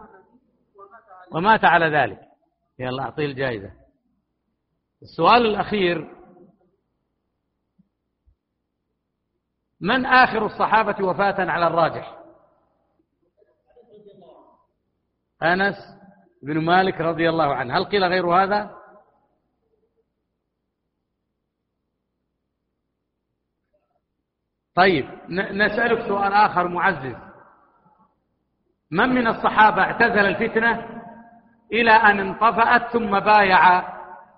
ومات 1.31 1.65
على 1.65 1.85
ذلك. 1.85 2.19
يلا 2.79 3.03
أعطيه 3.03 3.25
الجائزة. 3.25 3.71
السؤال 5.01 5.45
الأخير. 5.45 6.17
من 9.81 10.05
آخر 10.05 10.45
الصحابة 10.45 11.05
وفاة 11.05 11.51
على 11.51 11.67
الراجح؟ 11.67 12.16
أنس 15.43 15.75
بن 16.43 16.65
مالك 16.65 17.01
رضي 17.01 17.29
الله 17.29 17.55
عنه. 17.55 17.77
هل 17.77 17.83
قيل 17.85 18.03
غير 18.03 18.25
هذا؟ 18.27 18.77
طيب 24.75 25.05
نسألك 25.29 26.07
سؤال 26.07 26.33
آخر 26.33 26.67
معزز. 26.67 27.15
من 28.91 29.09
من 29.09 29.27
الصحابة 29.27 29.81
اعتزل 29.81 30.25
الفتنة 30.25 31.01
إلى 31.71 31.91
أن 31.91 32.19
انطفأت 32.19 32.93
ثم 32.93 33.19
بايع 33.19 33.93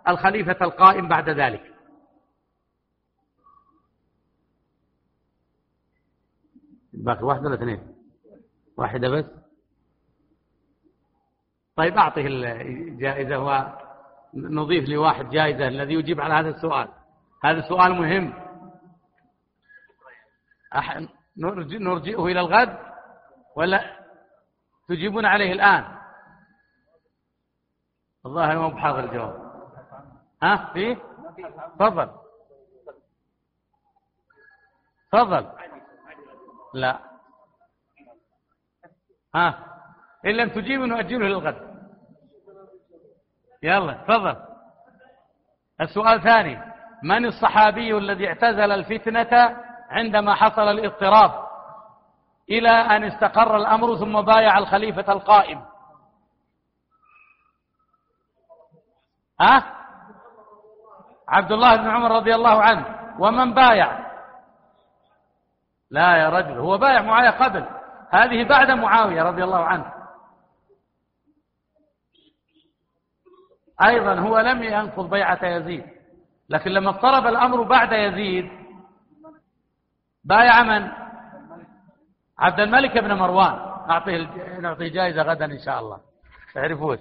الخليفة 0.08 0.66
القائم 0.66 1.08
بعد 1.08 1.30
ذلك؟ 1.30 1.74
باقي 6.94 7.24
واحدة 7.24 7.46
ولا 7.46 7.56
اثنين؟ 7.56 7.96
واحدة 8.78 9.10
بس؟ 9.10 9.39
طيب 11.80 11.98
أعطه 11.98 12.22
الجائزة 12.22 13.40
ونضيف 14.34 14.90
لواحد 14.90 15.30
جائزة 15.30 15.68
الذي 15.68 15.94
يجيب 15.94 16.22
على 16.22 16.34
هذا 16.34 16.50
السؤال. 16.50 16.88
هذا 17.44 17.62
سؤال 17.62 17.94
مهم. 17.94 18.34
نرجئه 21.38 22.26
إلى 22.26 22.40
الغد 22.40 22.78
ولا 23.56 24.00
تجيبون 24.90 25.26
عليه 25.26 25.52
الآن؟ 25.52 26.00
الظاهر 28.26 28.60
ما 28.60 28.68
بحاضر 28.68 29.04
الجواب. 29.04 29.52
ها؟ 30.44 30.74
في؟ 30.74 30.96
تفضل. 31.80 32.10
تفضل. 35.12 35.52
لا. 36.74 37.00
ها؟ 39.36 39.66
إن 40.26 40.32
لم 40.32 40.50
تجيب 40.50 40.82
نؤجله 40.82 41.28
للغد. 41.28 41.69
يلا 43.64 43.94
تفضل. 43.94 44.36
السؤال 45.82 46.22
ثاني. 46.22 46.62
من 47.04 47.26
الصحابي 47.26 47.98
الذي 47.98 48.28
اعتزل 48.28 48.72
الفتنة 48.72 49.58
عندما 49.90 50.34
حصل 50.36 50.62
الاضطراب 50.62 51.32
إلى 52.50 52.70
أن 52.70 53.04
استقر 53.04 53.58
الأمر 53.58 53.96
ثم 53.96 54.22
بايع 54.22 54.58
الخليفة 54.58 55.14
القائم؟ 55.14 55.62
ها؟ 59.42 59.64
عبد 61.28 61.52
الله 61.52 61.76
بن 61.76 61.90
عمر 61.90 62.12
رضي 62.12 62.36
الله 62.36 62.62
عنه. 62.62 62.86
ومن 63.20 63.54
بايع؟ 63.54 64.10
لا 65.92 66.18
يا 66.18 66.30
رجل 66.30 66.58
هو 66.58 66.78
بايع 66.78 67.02
معاوية 67.02 67.30
قبل. 67.30 67.66
هذه 68.12 68.48
بعد 68.48 68.72
معاوية 68.72 69.24
رضي 69.24 69.44
الله 69.44 69.66
عنه. 69.66 69.99
أيضا 73.82 74.20
هو 74.20 74.40
لم 74.40 74.64
ينقض 74.64 75.10
بيعة 75.10 75.46
يزيد. 75.46 75.86
لكن 76.50 76.72
لما 76.72 76.90
اضطرب 76.90 77.28
الأمر 77.28 77.62
بعد 77.62 77.92
يزيد 77.92 78.50
بايع 80.24 80.64
من؟ 80.64 80.92
عبد 82.40 82.60
الملك 82.60 82.98
بن 82.98 83.14
مروان. 83.14 83.60
نعطيه 83.88 84.28
نعطيه 84.60 84.88
جائزة 84.88 85.22
غدا 85.22 85.46
إن 85.46 85.60
شاء 85.66 85.80
الله. 85.80 86.00
تعرفوه 86.54 87.00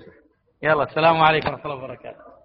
يلا 0.63 0.83
السلام 0.83 1.23
عليكم 1.23 1.49
ورحمة 1.49 1.65
الله 1.65 1.85
وبركاته. 1.85 2.38